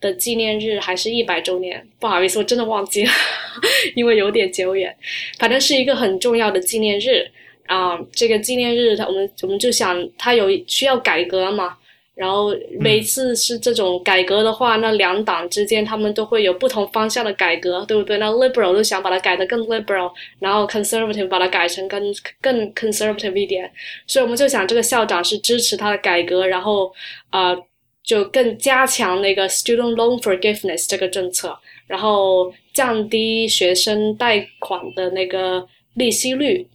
[0.00, 1.88] 的纪念日还是一百周年？
[1.98, 3.10] 不好意思，我真的忘记了，
[3.96, 4.94] 因为有点久远。
[5.38, 7.30] 反正是一个很重要的纪念日
[7.68, 11.76] 啊、这个纪念日，他我们我们就想他有需要改革嘛。
[12.14, 18.18] 然后每次是这种改革的话，那两党之间他们都会有不同方向的改革，对不对？
[18.18, 20.10] 那 liberal 就想把它改得更 liberal，
[20.40, 22.02] 然后 conservative 把它改成更
[22.40, 23.70] 更 conservative 一点。
[24.08, 26.92] 所以我们就想，这个校长是支持他的改革，然后
[27.30, 27.56] 呃，
[28.02, 31.56] 就更加强那个 student loan forgiveness 这个政策，
[31.86, 35.64] 然后降低学生贷款的那个
[35.94, 36.66] 利息率。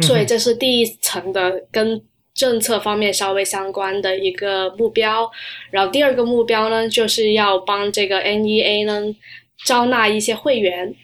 [0.00, 2.00] 所以这是第一层的跟
[2.34, 5.30] 政策方面稍微相关的一个目标。
[5.70, 9.02] 然后第二个目标呢，就是要帮这个 NEA 呢
[9.64, 10.94] 招纳一些会员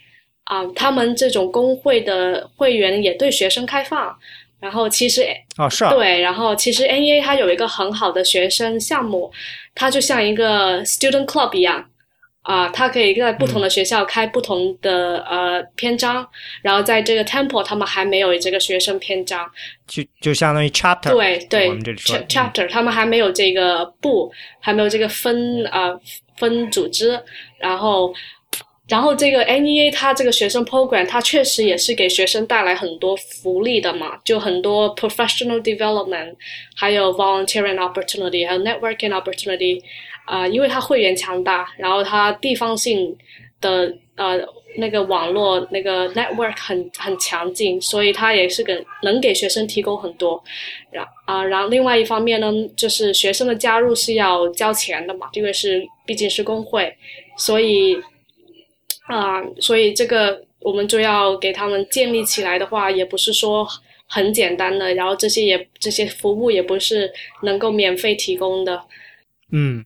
[0.45, 4.17] 啊、他们这种工会的会员也对学生开放。
[4.59, 5.25] 然后其实
[5.57, 9.31] 啊是啊，对，然后其实 NEA 它有一个很好的学生项目，
[9.75, 11.88] 它就像一个 student club 一样。
[12.49, 16.27] 啊，他可以在不同的学校开不同的、呃篇章，
[16.63, 19.47] 然后在这个 Temple 他们还没有这个学生篇章，
[19.87, 26.01] 就就相当于 chapter，对对我们这里说的嗯 cha-，chapter 他们还没有这个部，还没有这个分呃
[26.39, 27.21] 分组织，
[27.59, 28.15] 然后
[28.89, 36.35] 然后这个 NEA 它这个学生 program 它确实也是给学生带来很多福利的嘛，就很多 professional development，
[36.75, 39.83] 还有 volunteering opportunity，还有 networking opportunity，
[40.29, 43.17] 啊、因为它会员强大，然后它地方性
[43.61, 44.39] 的呃
[44.77, 50.43] 那个网络那个 network 很很强劲，所以它也是给能给学生提供很多。
[50.91, 56.95] 然啊，然后另外一方面呢，就是学生的加入是要交钱的嘛，因为是毕竟是工会，
[57.37, 57.97] 所以
[59.07, 63.67] 啊，所以这个我们就要给他们建立起来的话，也不是说
[64.07, 67.11] 很简单的，然后这些也这些服务也不是
[67.43, 68.81] 能够免费提供的。
[69.51, 69.85] 嗯，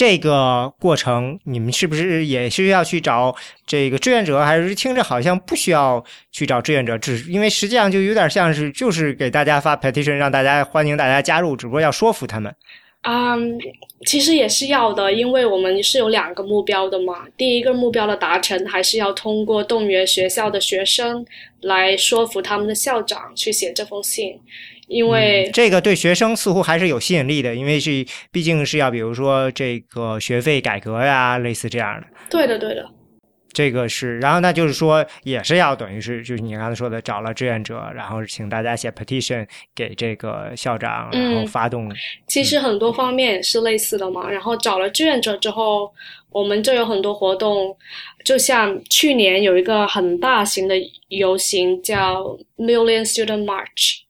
[0.00, 3.36] 这个过程你们是不是也是要去找
[3.66, 6.96] 这个志愿者，还是听着好像不需要去找志愿者？
[6.96, 12.50] 只因为实际上就有点像是就是给大家发 petition，让大家欢迎大家加入，只不过要说服他们。
[13.02, 13.58] 嗯，
[14.04, 17.26] 其实也是要的，因为我们是有两个目标的嘛。
[17.34, 21.24] 第一个目标的达成，还是要通过动员学校的学生
[21.62, 24.38] 来说服他们的校长去写这封信，
[24.86, 32.06] 因为、嗯、这个对学生似乎还是有吸引力的，因为是毕竟是要比如说这个学费改革呀，类似这样的。
[32.28, 32.86] 对的，对的。
[33.52, 41.88] 这个是，然后那就是说，也是要等于是，就是你刚才说的，找了志愿者，然后请大家写 petition 给这个校长，然后发动。
[41.88, 41.96] 嗯、
[42.28, 44.30] 其实很多方面是类似的嘛。
[44.30, 45.92] 然后找了志愿者之后，
[46.30, 47.76] 我们就有很多活动，
[48.24, 50.74] 就像去年有一个很大型的
[51.08, 54.02] 游行叫 Million Student March，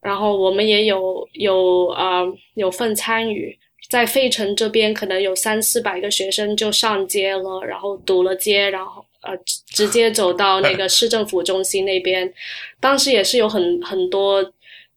[0.00, 2.24] 然后我们也有有呃
[2.54, 3.58] 有份参与。
[3.88, 9.34] 在费城这边，可能有三四百个学生就上街了，然后堵了街，然后呃
[9.66, 12.30] 直接走到那个市政府中心那边。
[12.80, 14.52] 当时也是有很很多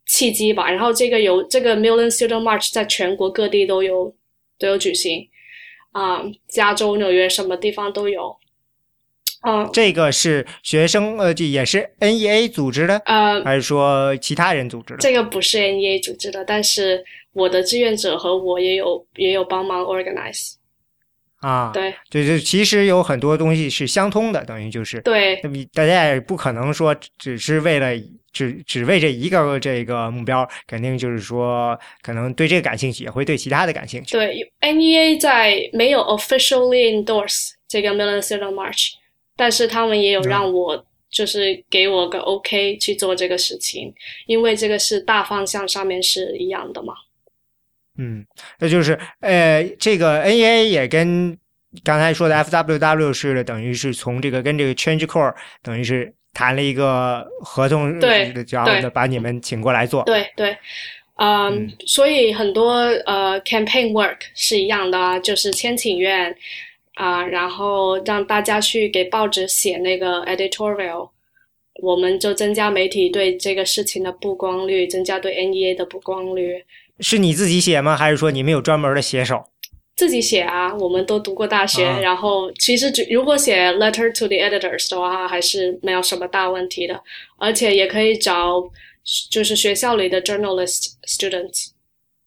[0.06, 0.70] 契机吧。
[0.70, 4.14] 然后这个有这个 Million Student March 在全国各地都有
[4.60, 5.26] 都有举行，
[5.94, 8.36] 啊、呃，加州、纽约什么地方都有。
[9.44, 15.00] 嗯、呃，这个是学生呃，这也是 NEA 组织的，呃，还是说其他人组织的？
[15.00, 17.06] 这个不是 NEA 组织的，但是。
[17.34, 20.54] 我的志愿者和我也有也有帮忙 organize
[21.38, 27.88] 啊，对，就是其实有很多东西是相通的，等于就是对，那么大家也不可能说只是为了
[28.32, 34.12] 只只为这一个这个目标，肯定就是说可能对这个感兴趣，也会对其他的感兴趣。
[34.12, 38.92] 对，NEA 在没有 officially endorse 这个 Million Student March，
[39.36, 40.76] 但是他们也有让我。
[40.76, 43.94] 嗯就是给我个 OK 去做这个事情，
[44.28, 46.94] 因为这个是大方向上面是一样的嘛。
[47.98, 48.26] 嗯，
[48.60, 51.38] 那就是呃，这个 NEA 也跟
[51.84, 60.04] 刚才说的 FWW 是的，等于是从这个跟这个 Change Core 等于是谈了一个合同，对，然后呢把你们请过来做。
[60.04, 60.58] 对对，
[61.18, 62.72] 呃、嗯，所以很多
[63.06, 66.32] 呃 campaign work 是一样的啊，就是签请愿
[66.96, 71.10] 啊、呃，然后让大家去给报纸写那个 editorial。
[71.82, 76.64] 我们就增加媒体对这个事情的曝光率，增加对 NEA 的曝光率。
[77.02, 77.98] 是你自己写吗？
[77.98, 79.44] 还是说你们有专门的写手？
[79.96, 87.04] 自己写啊，我们都读过大学，啊、然后其实如果写 letter to the editors 的话，还是没有什么大问题的，
[87.38, 88.64] 而且也可以找
[89.30, 91.70] 就是学校里的 journalist students，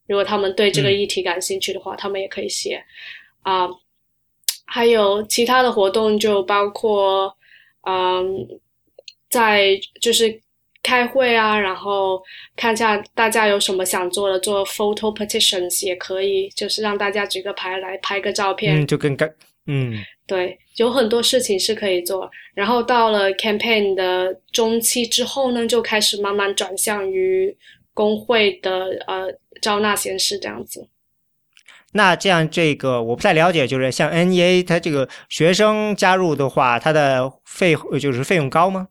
[0.07, 2.85] 如果他们对这个议题感兴趣的话，嗯、他们也可以写
[3.43, 3.67] 啊。
[3.67, 3.79] Uh,
[4.67, 7.37] 还有其他的活动就包括，
[7.89, 8.61] 嗯，
[9.31, 9.71] 在
[10.01, 10.44] 就是。
[10.85, 12.23] 开会啊，然后
[12.55, 18.79] 看一下大家有什么想做的，做 photo petitions 也可以，就是让大家举个牌来拍个照片。
[18.79, 19.27] 嗯，就跟刚
[19.67, 19.95] 嗯，
[20.27, 22.31] 对，有很多事情是可以做。
[22.55, 27.57] 然后到了 campaign 的中期之后呢，就开始慢慢转向于
[27.95, 29.27] 工会的呃
[29.63, 30.87] 招纳形式这样子。
[31.93, 38.89] 那这样，这个我不太了解，就是像 NEA，它这个学生加入的话，它的费就是费用高吗？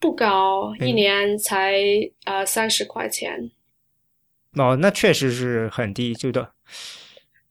[0.00, 1.78] 不高，嗯一年才
[2.24, 3.50] 呃三十块钱。
[4.54, 6.52] 哦，那确实是很低，就的。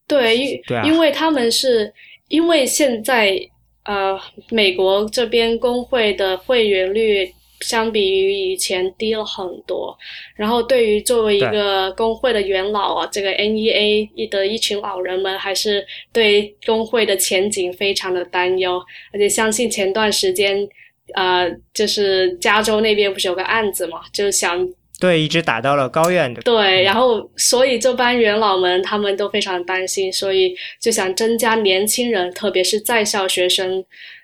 [0.07, 1.93] 对，因对啊因为他们是
[2.27, 3.39] 因为现在
[3.85, 4.19] 呃
[4.49, 7.31] 美国这边工会的会员率
[7.61, 9.95] 相比于以前低了很多，
[10.35, 18.81] 然后对于作为一个工会的元老啊，这个 NEA 的一群老人们还是对工会的前景非常的担忧，
[19.13, 20.67] 而且相信前段时间。
[21.15, 24.67] 呃，就是加州那边不是有个案子嘛，就是想
[24.99, 26.41] 对，一直打到了高院的。
[26.41, 33.83] 对，然后所以这帮元老们他们都非常担心，所以就想增加年轻人，特别是在校学生，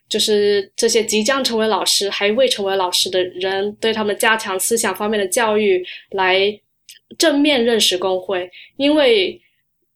[0.10, 6.60] 就是这些即将成为老师还未成为老师的人，对他们加强思想方面的教育，来
[7.18, 9.42] 正面认识工会，因为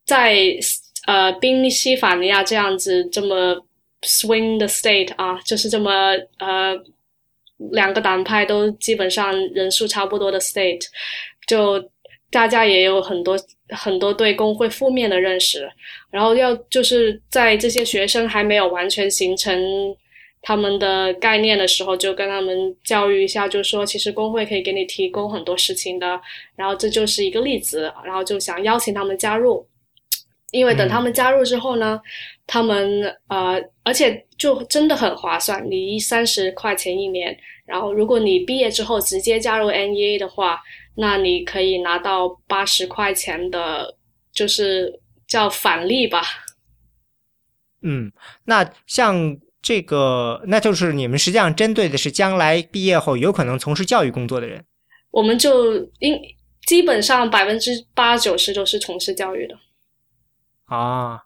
[0.06, 0.38] 在
[1.08, 3.66] 呃宾夕法尼亚这样子这么。
[4.02, 5.92] Swing the state 啊，就是这么
[6.38, 6.76] 呃，
[7.72, 10.86] 两个党派都基本上人数差不多的 state，
[11.48, 11.84] 就
[12.32, 13.38] 大家也有很多
[13.70, 15.70] 很多对工会负面的认识，
[16.10, 19.60] 然后要就是在这些学生还没有完全形成
[20.42, 26.20] 他们的概念的时候，就跟他们教育一下，就说其实工会可以给你提供很多事情的，
[26.56, 29.68] 然后这就是一个例子，然后就想邀请他们加入。
[30.52, 32.10] 因为等他们加入之后呢，嗯、
[32.48, 37.36] 他们呃，而且就真的很划算，你三十块钱一年，
[37.66, 40.62] 然后如果你毕业之后直接加入 NEA 的话，
[40.96, 43.98] 那你可以拿到八十块钱的，
[44.32, 46.22] 就是叫返利吧。
[47.82, 48.12] 嗯，
[48.46, 54.64] 那像这个，那就是你们实际上针对的是将来毕业后有可能从事教育工作的人。
[55.10, 56.16] 我们就应
[56.68, 59.58] 基本上百分之八九十都是从事教育的。
[60.66, 61.24] 啊，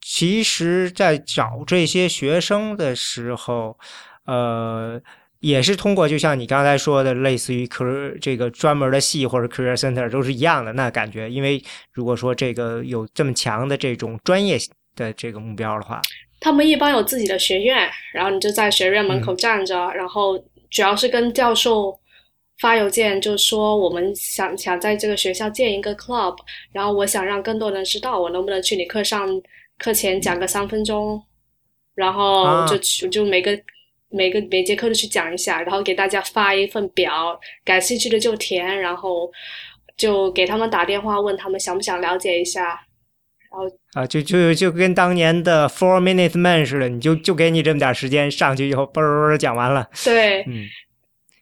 [0.00, 3.78] 其实，在找这些学生的时候，
[4.24, 5.00] 呃，
[5.40, 11.30] 也是通过，就像你刚才说的，类似于 career 这个专门的系或者 career center 都是一样的那感觉。
[11.30, 14.58] 因为如果说这个有这么强的这种专业
[14.96, 16.00] 的这个目标的话，
[16.40, 20.38] 他们一般有自己的学院，然后你就在学院门口站着，然后
[20.70, 21.98] 主要是跟教授
[22.58, 26.36] 发邮件，就说我们想想在这个学校建一个 club，
[26.72, 29.28] 然后我想让更多人知道，我能不能去你课上
[29.80, 31.20] 课前讲个三分钟，
[31.94, 33.58] 然后就去就每个。
[34.12, 39.30] 每个每节课都去讲一下，然后给大家发一份表，感兴趣的就填，然后
[39.96, 49.88] 就给他们打电话问他们想不想了解一下，然后啊，就就就跟当年的 Four Minute Man 似的，你就就给你这么点时间，上去以后啵啵讲完了。
[50.04, 50.66] 对，嗯，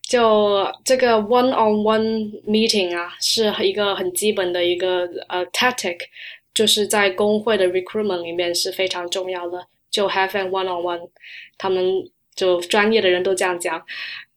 [0.03, 5.97] 就这个 One on One Meeting 啊，是一个很基本的一个呃 tactic，
[6.59, 11.09] 就是在工会的 recruitment 里面是非常重要的，就 have an one on one，
[11.57, 12.11] 他们。
[12.39, 13.85] 就专业的人都这样讲，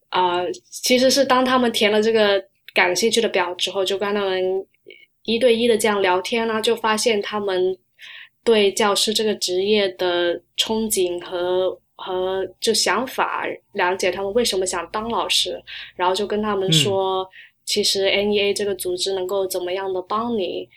[0.09, 0.41] 啊，
[0.71, 2.43] 其实是当他们填了这个
[2.73, 4.65] 感兴趣的表之后，就跟他们
[5.21, 7.77] 一对一的这样聊天呢，就发现他们
[8.43, 15.61] 对教师这个职业的憧憬和和就想法，了解他们为什么想当老师，
[15.95, 17.29] 然后就跟他们说，
[17.65, 20.67] 其实 NEA 这个组织能够怎么样的帮你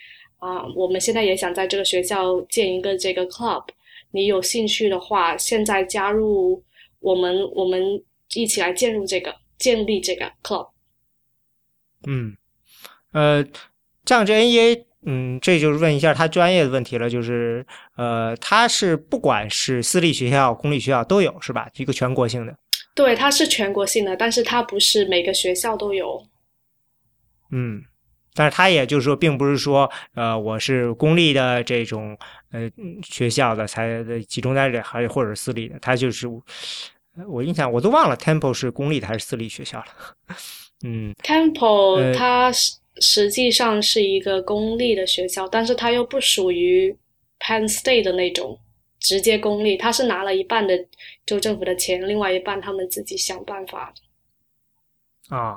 [0.45, 3.65] 啊，我们现在也想在这个学校建一个这个 club，
[4.11, 6.63] 你有兴趣的话，现在加入。
[7.01, 8.03] 我们我们
[8.35, 10.71] 一起来建入这个建立这个 club。
[12.07, 12.35] 嗯，
[13.13, 13.45] 呃，
[14.07, 17.67] 这样这 NEA，嗯，这就是问一下他专业的问题了，就是
[17.99, 21.69] 呃，他是不管是私立学校、公立学校都有是吧？
[21.77, 22.57] 一个全国性的。
[22.95, 26.27] 对，它是全国性的，但是它不是每个学校都有。
[27.53, 27.83] 嗯，
[28.35, 32.19] 但是他也就是说，并不是说呃，我是公立的这种
[32.51, 32.71] 呃
[33.03, 36.29] 学校的才集中在这，还或者私立的，他就是。
[37.29, 39.87] 我印象我都忘了，Temple 是公立的还是私立学校了？
[40.83, 46.93] 嗯，Temple 它实实际上是一个公立的学校，但是它又不属于
[47.39, 48.59] Penn State 的那种
[48.99, 50.77] 直接公立，它是拿了一半的
[51.25, 53.95] 州政府的钱，另外一半他们自己想办法
[55.29, 55.57] 啊，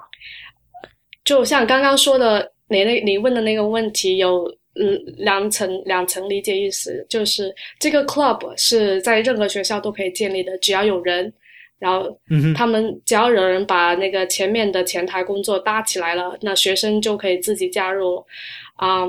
[1.23, 4.45] 就像刚刚说的，你那你问的那个问题有
[4.75, 11.33] 嗯两层两层理解意思，就是这个 club 是在任何学校都可以建立的，只要有人。
[11.79, 12.19] 然后，
[12.55, 18.17] 他们只要有人把那个前面的前台工作搭起来了，那学生就可以自己加入，
[18.77, 19.05] 啊，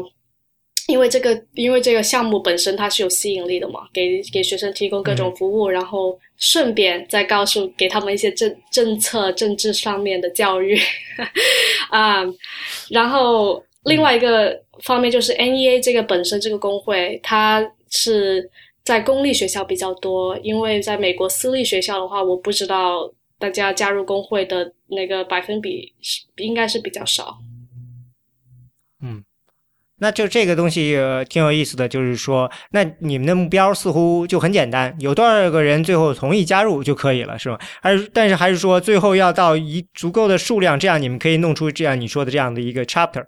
[0.89, 10.77] 因为这个，因为这个项目本身它是有吸引力的嘛，给给学生提供各种服务，然后顺便再告诉给他们一些政政策、政治上面的教育，
[11.91, 12.25] 啊，
[12.91, 18.51] 然后另外一个方面就是 NEA 这个本身这个工会，它是。
[18.85, 27.37] 在公立学校比较多，因为在美国私立学校的话，我不知道大家加入工会的那个百分比是应该是比较少。
[29.03, 29.23] 嗯，
[29.99, 30.97] 那就这个东西
[31.29, 37.59] 挺有意思的，就是说，那你们的目标似乎就很简单，有多少个人最后同意加入就可以了，是吗？
[37.81, 43.25] 还是但是还是说最后要到一足够的数量，这样你们可以弄出这样你说的这样的一个 chapter。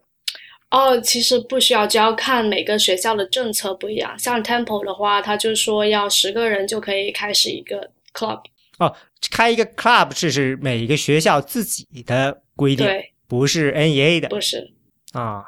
[0.70, 4.16] 哦，其实不需要，只要看每个学校的政策不一样。
[4.16, 8.40] 像 Temple 的话，他就说要十个人就可以开始一个 club。
[8.78, 8.94] 哦，
[9.32, 12.88] 开一个 club 是是每一个学校自己的规定，
[13.26, 14.28] 不是 NEA 的。
[14.28, 14.72] 不是。
[15.12, 15.42] 啊，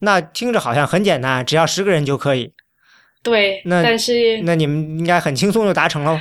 [0.00, 2.52] 那听着好像很简单，只要十个人就可以。
[3.22, 3.62] 对。
[3.64, 6.18] 那但是那你们应该很轻松就达成喽。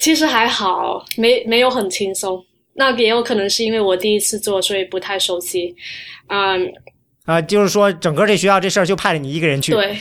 [0.00, 2.44] 其实还好，没没有很轻松。
[2.74, 5.74] 那也有可能是因为我第一次做，所以不太熟悉。
[6.28, 6.72] 嗯。
[7.24, 9.72] 啊，就是说，整个这学校这事儿就派了你一个人去。
[9.72, 9.96] 对。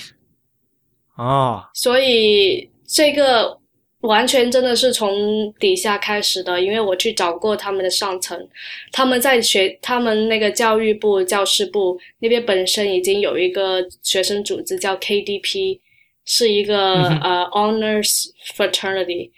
[1.16, 1.64] 哦。
[1.74, 3.58] 所以这个
[4.06, 8.48] 完全真的是从底下开始的，因为我去找过他们的上层，
[8.92, 15.80] 他们在学，他们那个教育部、教师部那边本身已经有一个学生组织叫 KDP，
[16.26, 19.32] 是一个呃 Honors Fraternity。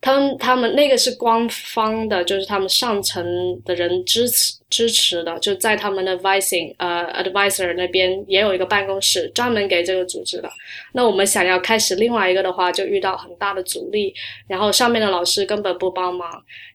[0.00, 3.24] 他们他们那个是官方的，就是他们上层
[3.64, 10.48] 的人支持支持的，就在他们的 advising 呃 advisor 那边也有一个办公室专门给这个组织的。
[10.92, 14.14] 那我们想要开始另外一个的话，就遇到很大的阻力，
[14.46, 16.30] 然后上面的老师根本不帮忙，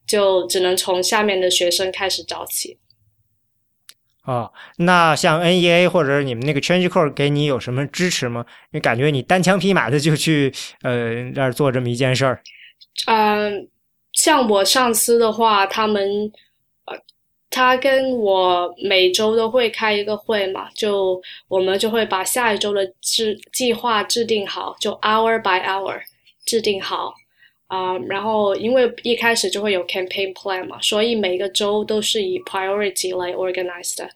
[0.06, 2.78] 就只能从下面的学生开始找起。
[4.26, 8.46] 哦，那像 NEA 或者你们那个 Change Core 给你有什么支持吗？
[8.72, 12.42] 你感觉你单枪匹马的就去呃那儿做这么一件事儿？
[13.08, 13.70] 嗯，
[14.12, 16.42] 像我上司的话，他们呃，
[17.54, 26.02] 他跟我每周都会开一个会嘛，就我们就会把下一周的制计划制定好，就 hour by hour
[26.46, 27.14] 制定好。
[27.68, 34.08] 啊、然后因为一开始就会有 campaign plan 嘛，所以每个周都是以 priority 来 organize 的，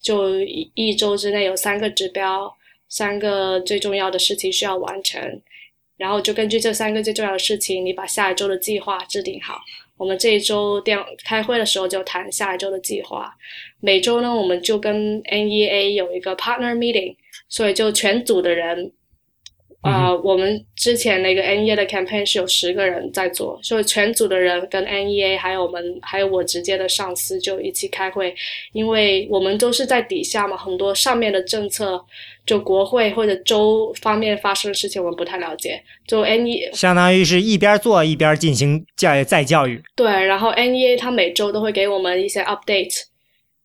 [0.00, 2.52] 就一一周之内有三个指标，
[2.88, 5.40] 三个最重要的事情需要完成，
[5.96, 9.60] 然后就根据这三个最重要的事情，你把下一周的计划制定好。
[10.00, 13.30] 我们这一周电开会的时候就谈下一周的计划，
[13.80, 17.14] 每周呢我们就跟 NEA 有一个 partner meeting，
[17.50, 18.90] 所以就全组的人。
[19.82, 28.34] 啊、我们之前那个 NEA 的 campaign 是有十个人在做，所以全组的人跟 NEA 还有我们还有我直接的上司就一起开会，
[28.72, 31.98] 因为我们都是在底下嘛，很多上面的政策，
[32.44, 39.82] 就国会或者州方面发生的事情我们不太了解，就 NEA 相当于是一边做一边进行教育再教育。
[39.96, 43.04] 对，然后 NEA 它每周都会给我们一些 update，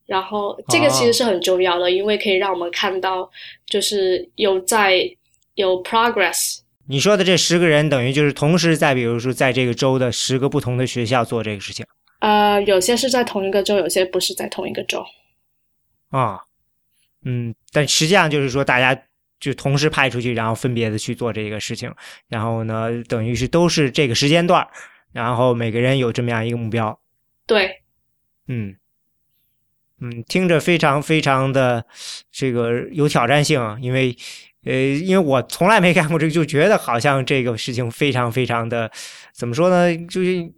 [0.06, 3.30] 然后这个其实是很重要的，因为可以让我们看到
[3.68, 5.06] 就是有在
[5.56, 6.60] 有 progress。
[6.88, 11.86] 你说的这十个人，等于就是同时在，比如说在这个州的十个不同的学校做这个事情
[12.20, 15.04] 呃，有些是在同一个州，有些不是在同一个州。
[16.10, 16.40] 啊。
[17.24, 19.02] 嗯，但实际上就是说，大家
[19.40, 21.92] 就同时派出去，然后分别的去做这个事情，
[22.28, 24.68] 然后呢，等于是都是这个时间段，
[25.12, 27.00] 然后每个人有这么样一个目标。
[27.48, 27.82] 对，
[28.48, 28.76] 嗯
[30.00, 31.86] 嗯，听着非常非常的
[32.32, 34.16] 这个有挑战性啊，因为
[34.66, 38.92] 呃，因为我从来没干过这个，就觉得好像这个事情非常非常的
[39.34, 39.96] 怎么说呢？
[40.08, 40.52] 就是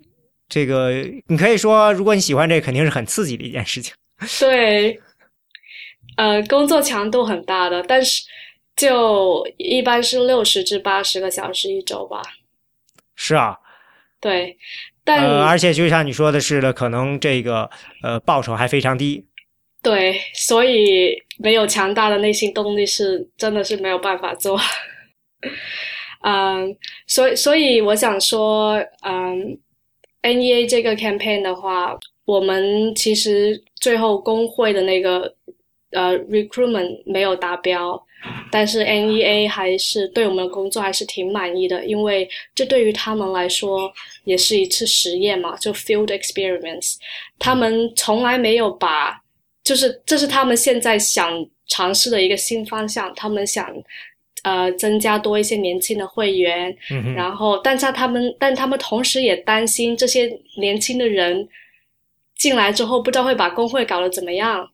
[0.50, 0.92] 这个，
[1.28, 3.94] 你可以说，如果你喜欢这个，肯定是很刺激的一件事情。
[4.40, 5.00] 对，
[6.16, 8.24] 呃，工作强度很大的，但是
[8.76, 12.22] 就一般是六十至八十个小时一周吧。
[13.16, 13.58] 是啊，
[14.22, 14.58] 对，
[15.04, 17.70] 但、呃，而且就像你说的似的，可能这个
[18.02, 19.27] 呃报酬还非常低。
[19.82, 24.60] 对，所以没有强大的内心动力是真的是没有办法做。
[26.24, 26.76] 嗯，
[27.06, 29.58] 所以所以我想说，嗯
[30.24, 35.34] ，NEA 这个 campaign 的话，我们其实最后工会的那个
[35.92, 38.04] 呃 recruitment 没有达标，
[38.52, 43.90] 但是 NEA 还是对我们的工作还是挺满意的，因为这对于他们来说
[44.26, 46.96] 也是一次实验嘛，就 field experiments，
[47.40, 49.22] 他们从来没有把，
[49.68, 53.68] 就是这是他们现在想尝试的一个新方向，他们想
[54.44, 61.46] 呃增加多一些年轻的会员，嗯，然后，但是他们，但他们同时也担心这些年轻的人
[62.38, 64.66] 进来之后，不知道会把工会搞得怎么样，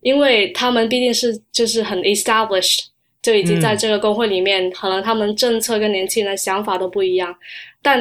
[0.00, 2.84] 因为他们毕竟是就是很 established，
[3.20, 7.34] 就已经在这个工会里面，可能他们政策跟年轻人想法都不一样，
[7.82, 8.00] 但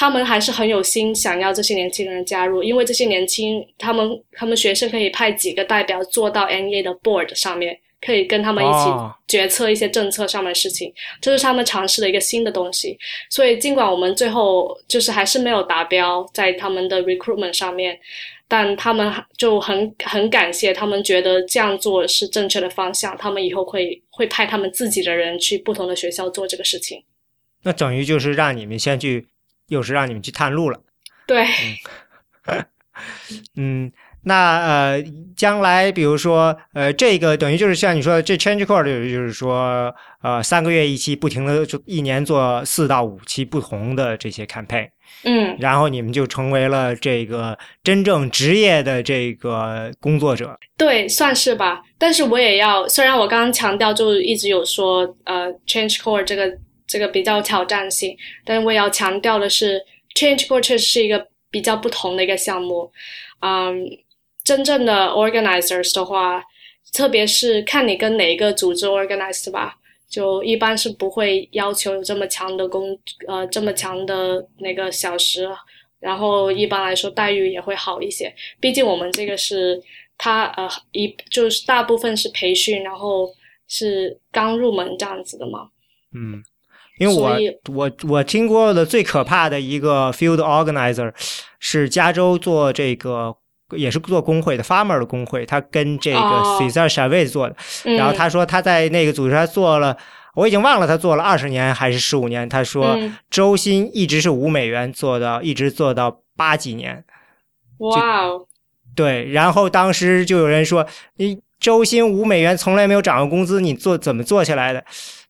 [0.00, 12.96] 他们还是很有心想要这些年轻人加入，因为这些年轻，他们他们学生可以派几个代表坐到 NEA 的 board 上面，可以跟他们一起哦决策一些政策上面的事情，这是他们尝试的一个新的东西。
[13.28, 17.98] 所以尽管我们最后就是还是没有达标在他们的 recruitment 上面，
[18.46, 27.02] 但他们就很很感谢，他们觉得这样做是正确的方向，他们以后会会派他们自己的人去不同的学校做这个事情。
[27.64, 29.26] 那等于就是让你们先去，
[29.68, 30.80] 又是让你们去探路了。
[31.26, 31.46] 对，
[33.54, 33.90] 嗯，
[34.24, 35.04] 那呃，
[35.36, 44.88] 将来比如说呃，这个等于就是像你说的，这 Change Core 就是说呃，三个月一期，不停的就一年做四到五期不同的这些 campaign，
[45.22, 50.58] 嗯，然后你们就成为了这个真正职业的这个工作者。
[50.76, 51.82] 对，算是吧。
[51.96, 56.58] 但是我也要，虽然我刚刚强调，就一直有说，呃，Change Core 这个
[56.88, 59.80] 这个比较挑战性，但是我也要强调的是
[60.16, 62.90] ，Change Core 确实是一个比较不同的一个项目。
[63.40, 63.86] 嗯，
[64.42, 66.42] 真正的 organizers 的话，
[66.92, 69.76] 特别是看你跟哪一个组织 Organize 吧，
[70.08, 75.46] 就一般是不会要求有这么强的工，呃，这么强的那个小时，
[76.00, 78.34] 然后一般来说待遇也会好一些。
[78.58, 79.80] 毕竟我们这个是
[80.16, 83.28] 他呃一就是大部分是培训，然后
[83.68, 85.68] 是刚入门这样子的嘛。
[86.14, 86.42] 嗯，
[86.98, 87.36] 因为我
[87.74, 91.12] 我我听过的最可怕的一个 field organizer
[91.58, 93.36] 是加州做这个。
[93.76, 97.54] 也是做工会的 farmer 的工会，他跟这个哦 Cesar Chavez 做的，
[97.84, 99.94] 嗯、然后他说他在那个组织他做了，
[100.34, 102.48] 我已经忘了他做了二十年还是十五年。
[102.48, 107.04] 他说嗯周薪一直是五美元，做到一直做到八几年。
[107.80, 108.46] 哇哦，
[108.96, 114.82] 对，然后当时就有人说，你周薪五美元从来没有涨过工资，你做怎么做下来的？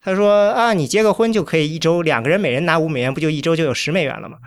[0.09, 4.39] 他说啊，你结个婚就可以一周两个人每人拿五美元，不就一周就有十美元了吗？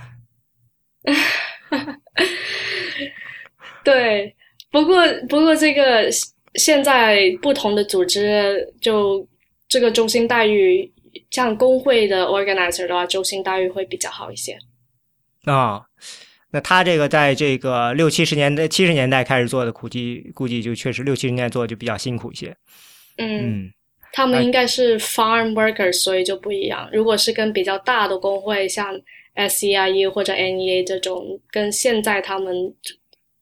[3.83, 4.35] 对，
[4.71, 6.09] 不过不过这个
[6.55, 9.27] 现在不同的组织就
[9.67, 10.91] 这个中心待遇，
[11.29, 14.57] 像工会的 organizer 的话，中心待遇会比较好一些。
[15.45, 15.83] 啊。
[16.53, 22.53] 那他这个在这个六七十年代、七十年代开始做的，估计估计就确实六七十年代做的就比较辛苦一些。
[23.17, 23.71] 嗯，
[24.13, 26.89] 他们应该是 farm workers，所以就不一样。
[26.91, 28.99] 如果是跟比较大的工会，像
[29.35, 32.75] SEIU 或者 NEA 这种，跟现在他们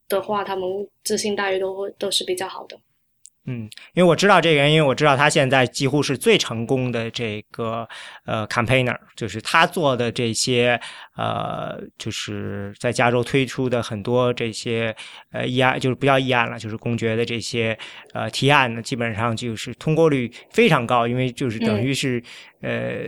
[0.07, 0.69] 的话，他们
[1.03, 2.77] 自信待遇都会都是比较好的。
[3.51, 7.87] 嗯，因为我知道这个人，因为我知道他现在几乎是最成功的这个
[8.25, 10.79] 呃 campaigner，就是他做的这些
[11.17, 14.95] 呃，就是在加州推出的很多这些
[15.31, 17.75] 呃议案，就是不叫议案了，就是公爵的这些
[18.13, 22.21] 呃提案呢，基本上就是通过率非常高，因为就是等于是
[22.61, 23.07] 呃，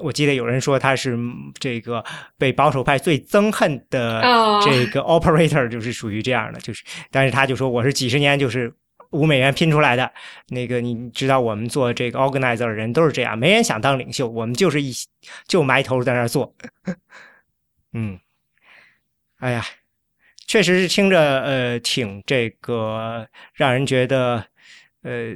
[0.00, 1.16] 我记得有人说他是
[1.58, 2.04] 这个
[2.36, 4.20] 被保守派最憎恨的
[4.62, 8.70] 这个 operator，就是属于这样的，就是但是他就说我是几十年就是。
[9.10, 10.10] 五美元拼出来的
[10.48, 14.92] 那个，你知道我们做这个 organizer 的人都是这样，没人想当领袖，我们就是一
[15.46, 16.54] 就埋头在那儿做。
[17.92, 18.18] 嗯，
[19.38, 19.64] 哎呀，
[20.46, 24.44] 确实是听着呃挺这个让人觉得
[25.02, 25.34] 呃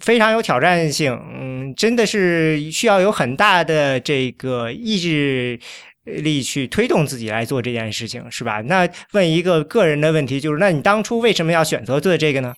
[0.00, 5.58] 非常有挑战性，嗯，真的是需要有很大的这个意志
[6.04, 8.60] 力去推动自己来做这件事情，是吧？
[8.60, 12.54] 那问一个个人的问题，就是那你当初为什么要选择做这个呢？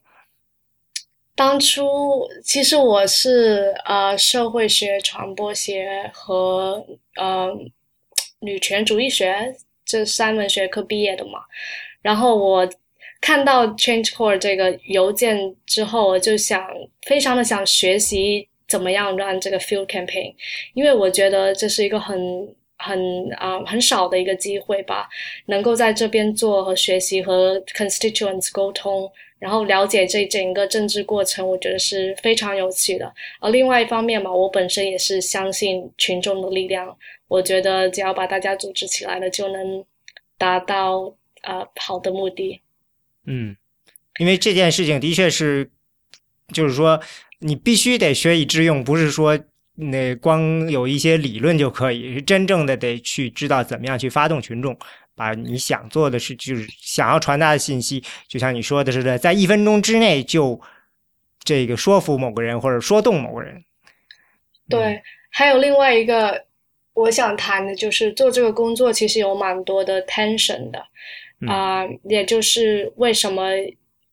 [1.42, 6.86] 当初其实我是呃社会学、传播学和
[7.16, 7.52] 呃
[8.38, 9.52] 女权主义学
[9.84, 11.40] 这三门学科毕业的嘛。
[12.00, 12.68] 然后我
[13.20, 15.36] 看到 ChangeCore 这个邮件
[15.66, 16.64] 之后，我就想
[17.08, 20.32] 非常的想学习怎么样让这个 Field Campaign，
[20.74, 25.08] 因为我觉得这是一个很很啊很少的一个机会吧，
[25.46, 29.10] 能够在这边做和学习和 Constituents 沟通。
[29.42, 33.12] 然后了解这整个政治过程，我觉得是非常有趣的。
[33.40, 36.96] 而另外一方面嘛，我本身也是相信群众的力量。
[37.26, 39.84] 我觉得只要把大家组织起来了，就能
[40.38, 41.12] 达到
[41.42, 42.60] 呃好的目的。
[43.26, 43.56] 嗯，
[44.20, 45.68] 因为这件事情的确是，
[46.52, 47.00] 就是说
[47.40, 49.36] 你必须得学以致用，不是说
[49.74, 54.78] 那光有一些理论就可以，真正的得去知道怎么样去发动群众。
[55.14, 60.60] 把你想做的事，就是想要传达的信息，就像你说的似的，在一分钟之内就
[61.44, 63.62] 这个说服某个人或者说动某个人。
[64.68, 66.44] 对，还有另外一个
[66.94, 70.82] 我想谈的就是做这个工作其实有蛮多的 tension 的
[71.46, 73.50] 啊，也就是为什么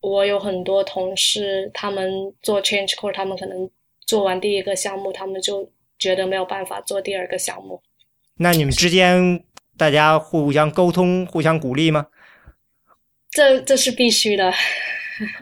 [0.01, 3.69] 我有很多同事他们做 change core，他们可能
[4.05, 7.81] 做完第一个项目，他们就觉得没有办法做第二个项目。
[8.35, 9.43] 那你们之间？
[9.79, 12.07] 大家互相沟通、互相鼓励吗？
[13.31, 14.51] 这这是必须的。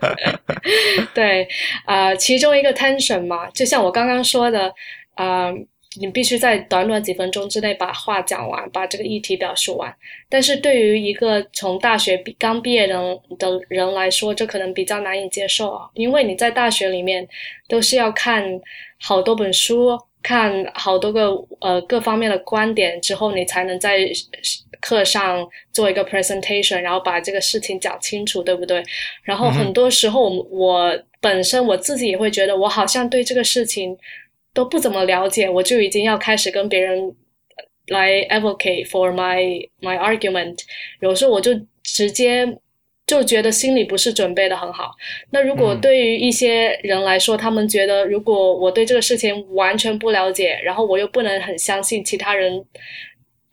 [1.16, 1.48] 对，
[1.86, 4.72] 啊，其中一个 tension 嘛，就像我刚刚说的，
[5.16, 5.52] 啊，
[6.00, 9.92] 你必须在短短几分钟之内把话讲完，把这个议题表述完。
[10.30, 12.96] 但是对于一个从大学毕刚毕业的
[13.40, 17.28] 的人来说，这可能比较难以接受啊，因为你在大学里面
[17.68, 18.44] 都是要看
[19.00, 20.00] 好多本书。
[20.28, 21.30] 看好多个
[21.62, 24.00] 呃各方面的观点之后，你才能在
[24.82, 28.84] 课上做一个 presentation，然后把这个事情讲清楚，对不对？
[29.24, 33.98] 然后很多时候，我本身我自己也会觉得，我好像对这个事情
[34.54, 37.16] 都不怎么了解，我就已经要开始跟别人
[37.88, 40.60] 来 advocate for my my argument，
[41.00, 41.52] 有时候我就
[41.84, 42.58] 直接。
[43.08, 44.92] 就觉得心里不是准备的很好。
[45.32, 52.64] 那如果对于一些人来说，他们觉得如果我对这个事情完全不了解，然后我又不能很相信其他人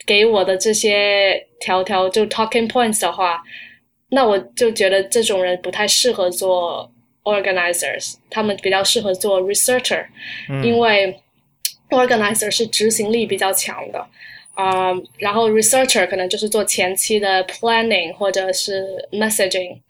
[0.04, 3.40] 给我的这些条条就 talking points 的话，
[4.10, 10.04] 那我就觉得这种人不太适合做 organizers，他们比较适合做 researcher，
[10.64, 11.16] 因为
[11.90, 14.04] organizer 是执行力比较强的。
[14.54, 19.80] 啊，然后 researcher 可能就是做前期的 planning 或者是 messaging，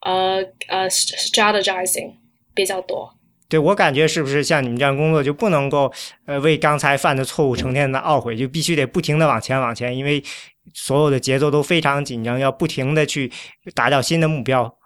[0.00, 2.12] 呃呃 strategizing
[2.54, 3.12] 比较多。
[3.48, 5.92] 对我感觉是不是像你们这样工作就不能够
[6.26, 10.22] 呃为刚才犯的错误成天的懊悔，就必须得不停的往前往前，因为
[10.74, 13.30] 所有的节奏都非常紧张，要不停的去
[13.74, 14.76] 达到新的目标。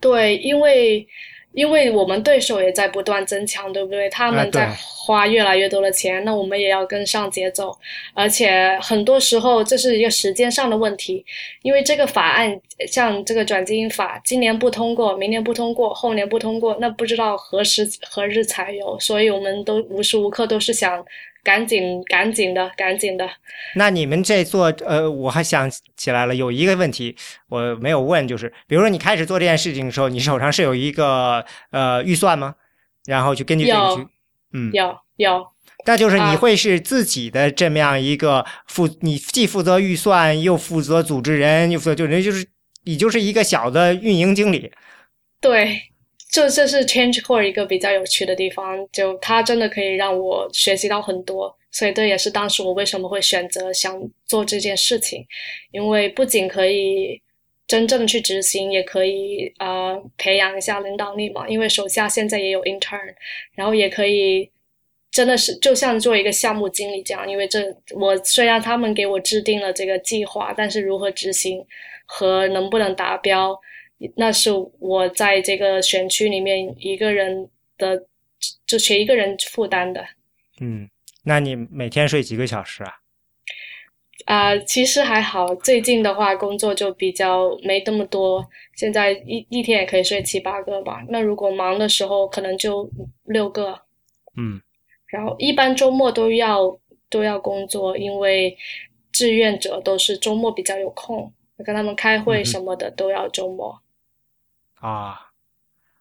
[0.00, 1.06] 对，因为。
[1.52, 4.08] 因为我们对手也在不断增强，对不对？
[4.10, 7.76] 他们在花越来越多的钱，那我们也要跟上节奏。
[8.14, 11.24] 而且很多时候这是一个时间上的问题，
[11.62, 18.98] 因为这个法案像这个转基因法，今年不通过，明年不通过，后年不通过，那不知道何时何日才有。
[18.98, 21.04] 所以我们都无时无刻都是想。
[21.42, 23.28] 赶紧，赶紧的，赶紧的。
[23.74, 27.16] 那你们这做，呃，我还想起来了，有一个问题
[27.48, 32.54] 我没有问，就是，比如说你开始做这件事情的时候，你手上是有一个呃预算吗？
[33.06, 34.06] 然后就根据这个去，
[34.52, 35.46] 嗯，有有。
[35.84, 42.46] 那就是你会是自己的这么样一个负，你既负责预算，又负责组织人，又负责就人就是
[42.84, 44.70] 你就是一个小的运营经理。
[45.40, 45.80] 对，
[46.32, 55.24] 就这是 ChangeCore 一个比较有趣的地方，就它真的可以让我学习到很多，所以这也是当时我为什么会选择想做这件事情，
[55.70, 57.20] 因为不仅可以
[57.68, 63.14] 真正去执行，也可以呃培养一下领导力嘛，因为手下现在也有 intern，
[63.54, 64.50] 然后也可以。
[65.12, 67.60] 真的是就像做一个项目经理这样，因为这
[67.94, 71.62] 我虽然他们给我制定了这个计划，但是如何执行
[72.06, 73.54] 和能不能达标，
[74.16, 78.06] 那是我在这个选区里面一个人的，
[78.66, 80.04] 就全一个人负担的。
[80.60, 80.88] 嗯，
[81.24, 82.92] 那你每天睡几个小时啊？
[84.26, 91.04] 啊，其实还好，最近的话工作就比较没那么多，现在一一天也可以睡七八个吧。
[91.08, 92.88] 那如果忙的时候，可能就
[93.24, 93.80] 六个。
[94.36, 94.60] 嗯。
[95.06, 96.78] 然后一般周末都要
[97.10, 98.56] 都要工作，因为
[99.10, 101.30] 志愿者都是周末比较有空，
[101.64, 103.81] 跟他们开会什么的都要周末。
[104.82, 105.18] 啊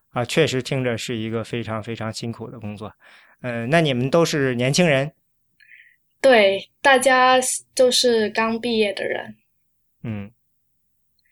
[0.10, 2.92] 啊，确实听着是一个非常非常辛苦的工作。
[3.42, 5.14] 嗯，那你们都是年轻人？
[6.20, 7.38] 对，大家
[7.74, 9.36] 都是刚毕业的人。
[10.04, 10.32] 嗯，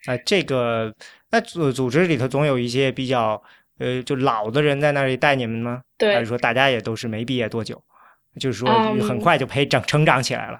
[0.05, 0.95] 啊，这个
[1.31, 3.43] 那组组织里头总有一些比较。
[3.79, 5.81] 呃，就老的人在那里带你们吗？
[5.97, 7.81] 对，还是说大家也都是没毕业多久，
[8.37, 8.69] 就是说
[8.99, 10.59] 很快就培长成长起来了？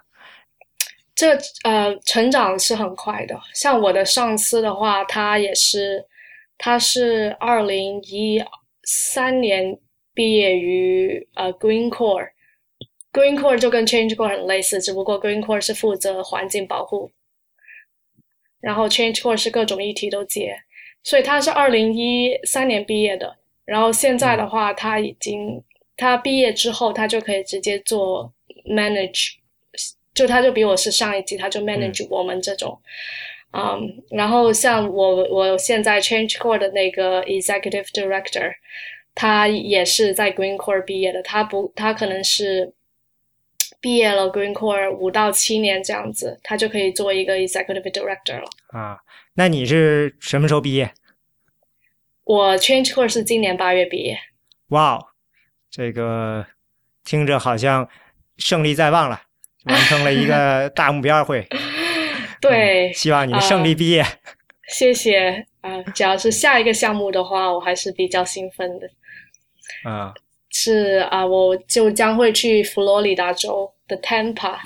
[1.13, 3.37] 这呃，成长是很快的。
[3.53, 6.01] 像我的上司的话，他也是，
[6.59, 8.43] 他是二零一
[8.83, 9.79] 三年
[10.13, 17.09] 毕业于呃 Green Core，Green Core 就跟 Change Core 很类似，只不过 Green Core 是负责环境保护，
[18.59, 20.63] 然后 Change Core 是各种议题都接。
[21.01, 25.63] 所以他是二零一三年毕业的，然后现在的话，他已经
[25.95, 28.33] 他毕业之后，他就可以直接做
[28.65, 29.35] manage，
[30.13, 33.38] 就他就比我是上一级，他就 manage 我们这种，嗯，
[34.11, 38.51] 然后像我我现在 Change Core 的那个 executive director，
[39.15, 42.73] 他也是在 Green Core 毕业的，他不他可能是
[43.81, 48.99] 毕业了 Green Core 五到七年这样子，他就可以做一个 executive director 了啊。
[49.33, 50.93] 那你是什么时候毕业？
[52.25, 54.19] 我 Change Core 是今年八月毕业。
[54.67, 54.99] 哇，
[55.71, 56.45] 这个
[57.03, 57.89] 听着好像
[58.37, 59.23] 胜利在望了，
[59.65, 61.47] 完成了一个大目标会。
[62.41, 64.05] 对，希望你胜利毕业。
[64.69, 68.89] 谢谢啊，只要是下一个项目的话，我还是比较兴奋的。
[69.83, 70.13] 啊，
[70.49, 74.57] 是啊，我就将会去佛罗里达州的 Tampa。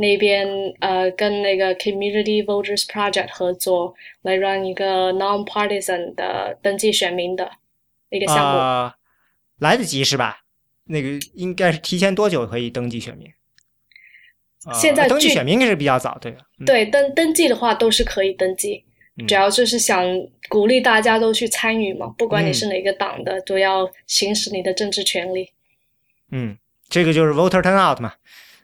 [0.00, 0.46] 那边
[0.78, 3.92] 呃，跟那个 Community Voters Project 合作，
[4.22, 7.50] 来让一个 non-partisan 的登记选民的
[8.10, 8.92] 一个项目，
[9.58, 10.42] 来得及是吧？
[10.84, 13.28] 那个应该是提前多久可以登记选民？
[14.72, 16.38] 现在登记选民应该是比较早，对吧？
[16.66, 18.84] 对，登登记的话都是可以登记，
[19.26, 20.04] 主要就是想
[20.48, 25.50] 鼓励大家都去参与嘛，不管你是哪个党的，都要行使你的政治权利。
[26.30, 26.56] 嗯，
[26.88, 28.14] 这个就是 voter turnout 嘛。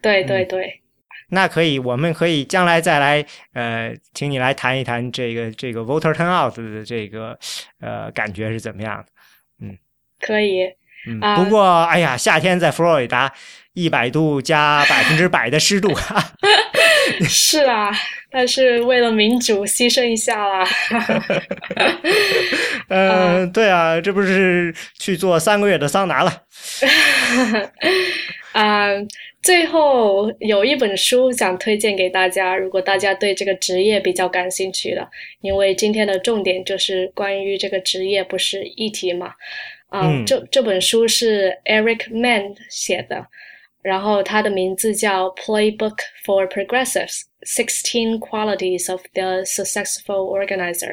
[0.01, 0.81] 对对对。
[1.29, 7.37] 那可以，我们可以将来再来，呃，请你来谈一谈这个这个 voter turnout 的这个
[7.81, 9.65] 呃感觉是怎么样的？
[9.65, 9.75] 嗯，
[10.19, 10.65] 可以。
[11.07, 13.33] 嗯，不过哎呀，夏天在佛罗里达，
[13.75, 15.93] 一百度加百分之百的湿度。
[17.29, 17.91] 是啊，
[18.31, 20.67] 但是为了民主牺牲一下啦。
[22.89, 26.41] 嗯，对啊，这不是去做三个月的桑拿了。
[28.53, 29.07] 嗯。
[29.45, 35.07] 最后有一本书想推荐给大家，如果大家对这个职业比较感兴趣的，
[35.41, 39.31] 因为今天的重点就是关于这个职业，不是议题嘛？
[39.91, 43.23] 嗯，这这本书是 Eric Mann 写的，
[43.85, 50.89] 然后他的名字叫《Playbook for Progressives: Sixteen Qualities of the Successful Organizer》，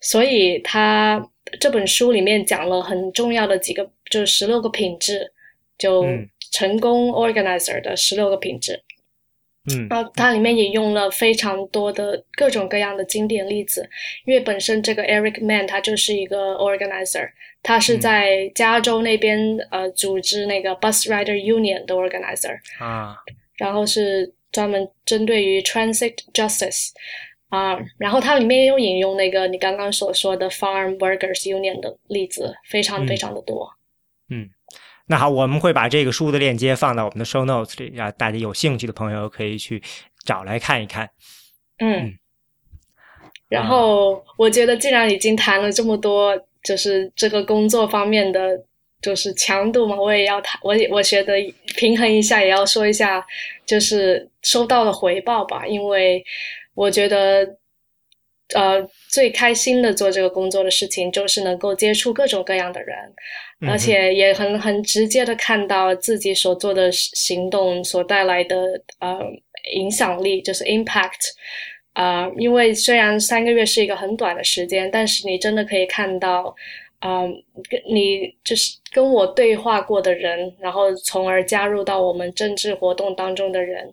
[0.00, 1.30] 所以他
[1.60, 5.32] 这本书里面讲了很重要的几个，就是十六个品质，
[5.78, 6.04] 就。
[6.52, 8.80] 成功 organizer 的十六个品质，
[9.72, 13.88] 嗯，然后它里面引用了非常多的各种各样的经典例子，
[14.26, 17.28] 因为本身这个 Eric Mann 他就是一个 organizer，
[17.62, 19.38] 他是在加州那边
[19.70, 23.16] 呃组织那个 Bus Rider Union 的 organizer 啊，
[23.56, 26.88] 然后是专门针对于 transit justice
[27.48, 33.70] 啊，然后它里面也有引用那个你刚刚所说的 Farm Workers Union 的例子，非常非常的多，
[34.28, 34.50] 嗯。
[35.06, 39.82] 那好，我们会把这个书的链接放到我们的 show notes 里，让大家有兴趣的朋友可以去
[40.24, 41.10] 找来看一看。
[41.78, 42.14] 嗯，
[43.48, 48.58] 然后我觉得，既然已经谈了这么多，就是这个工作方面的，
[49.02, 50.58] 就是强度嘛，我也要谈。
[50.62, 51.34] 我我觉得
[51.76, 53.22] 平衡一下，也要说一下，
[53.66, 55.66] 就是收到的回报吧。
[55.66, 56.24] 因为
[56.74, 57.46] 我觉得，
[58.54, 62.96] 呃，最开心的做这个工作的事情，就是能够接触各种各样的人，
[63.66, 68.56] 而且也很很直接的看到自己所做的行动所带来的
[69.00, 69.18] 呃
[69.74, 71.32] 影响力，就是 impact。
[71.94, 76.52] 啊，因为虽然三个月是一个很短的时间，但是你真的可以看到，
[77.06, 77.32] 嗯，
[77.70, 83.88] 跟你就是跟我对话过的人，然后从而加入到我们政治活动当中的人，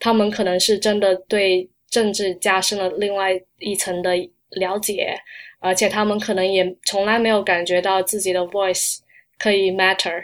[0.00, 3.30] 他们可能是真的对政治加深了另外
[3.60, 4.10] 一层的
[4.50, 5.16] 了解，
[5.60, 8.98] 而且他们可能也从来没有感觉到自己的 voice
[9.38, 10.20] 可以 matter，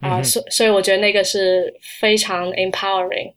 [0.00, 3.32] 啊，所所以我觉得那个是非常 empowering，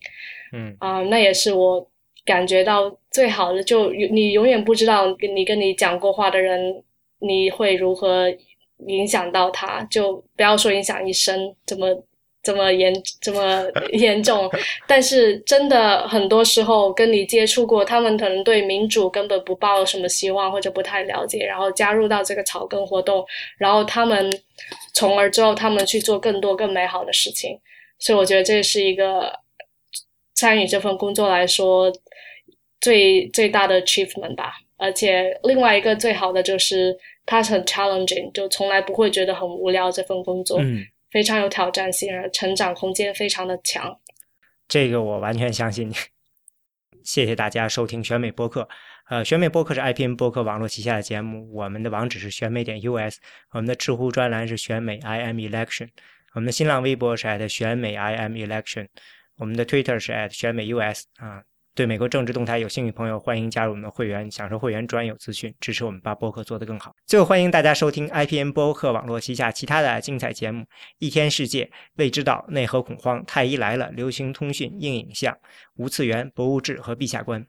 [0.53, 1.91] 嗯，啊，那也是我。
[2.27, 6.83] 感觉到最好的，就你永远不知道跟你跟你讲过话的人，
[7.19, 8.29] 你会如何
[8.85, 11.87] 影响到他，就不要说影响一生这么
[12.47, 14.49] 这么严这么严重。
[14.87, 23.25] 但是真的很多时候跟你接触过，他们可能对民主根本不抱什么希望，或者不太了解，然后加入到这个草根活动，
[23.57, 24.31] 然后他们
[24.93, 27.59] 从而之后他们去做更多更美好的事情。
[27.99, 29.31] 所以我觉得这是一个
[30.33, 31.91] 参与这份工作来说。
[32.79, 36.95] 最最大的 achievement 吧，而且另外一个最好的就是
[37.25, 39.91] 它很 challenging，就从来不会觉得很无聊。
[39.91, 40.85] 这份工作，嗯，
[41.17, 43.99] 非常有挑战性，而成长空间非常的强。
[44.67, 45.95] 这个我完全相信你。
[47.03, 48.69] 谢谢大家收听选美播客。
[49.09, 53.17] 呃，选美播客是 IPN 播客网络旗下的节目，我们的网址是选美点 US，
[53.49, 55.89] 我们的知乎专栏是选美 IM Election，
[56.35, 58.87] 我们的新浪微博是 at 选美 IM Election，
[59.37, 61.41] 我们的 Twitter 是 at 选美 US 啊。
[61.77, 66.91] 对美国政治动态有兴趣朋友，欢迎加入我们的会员，享受会员专有资讯，支持我们把播客做得更好。
[67.05, 70.65] 最后，欢迎大家收听 IPN 播客网络旗下其他的精彩节目：
[70.97, 75.37] 一天世界、未知道、内核恐慌、太医来了、流行通讯、硬影像、
[75.75, 77.45] 无次元、博物志和陛下观。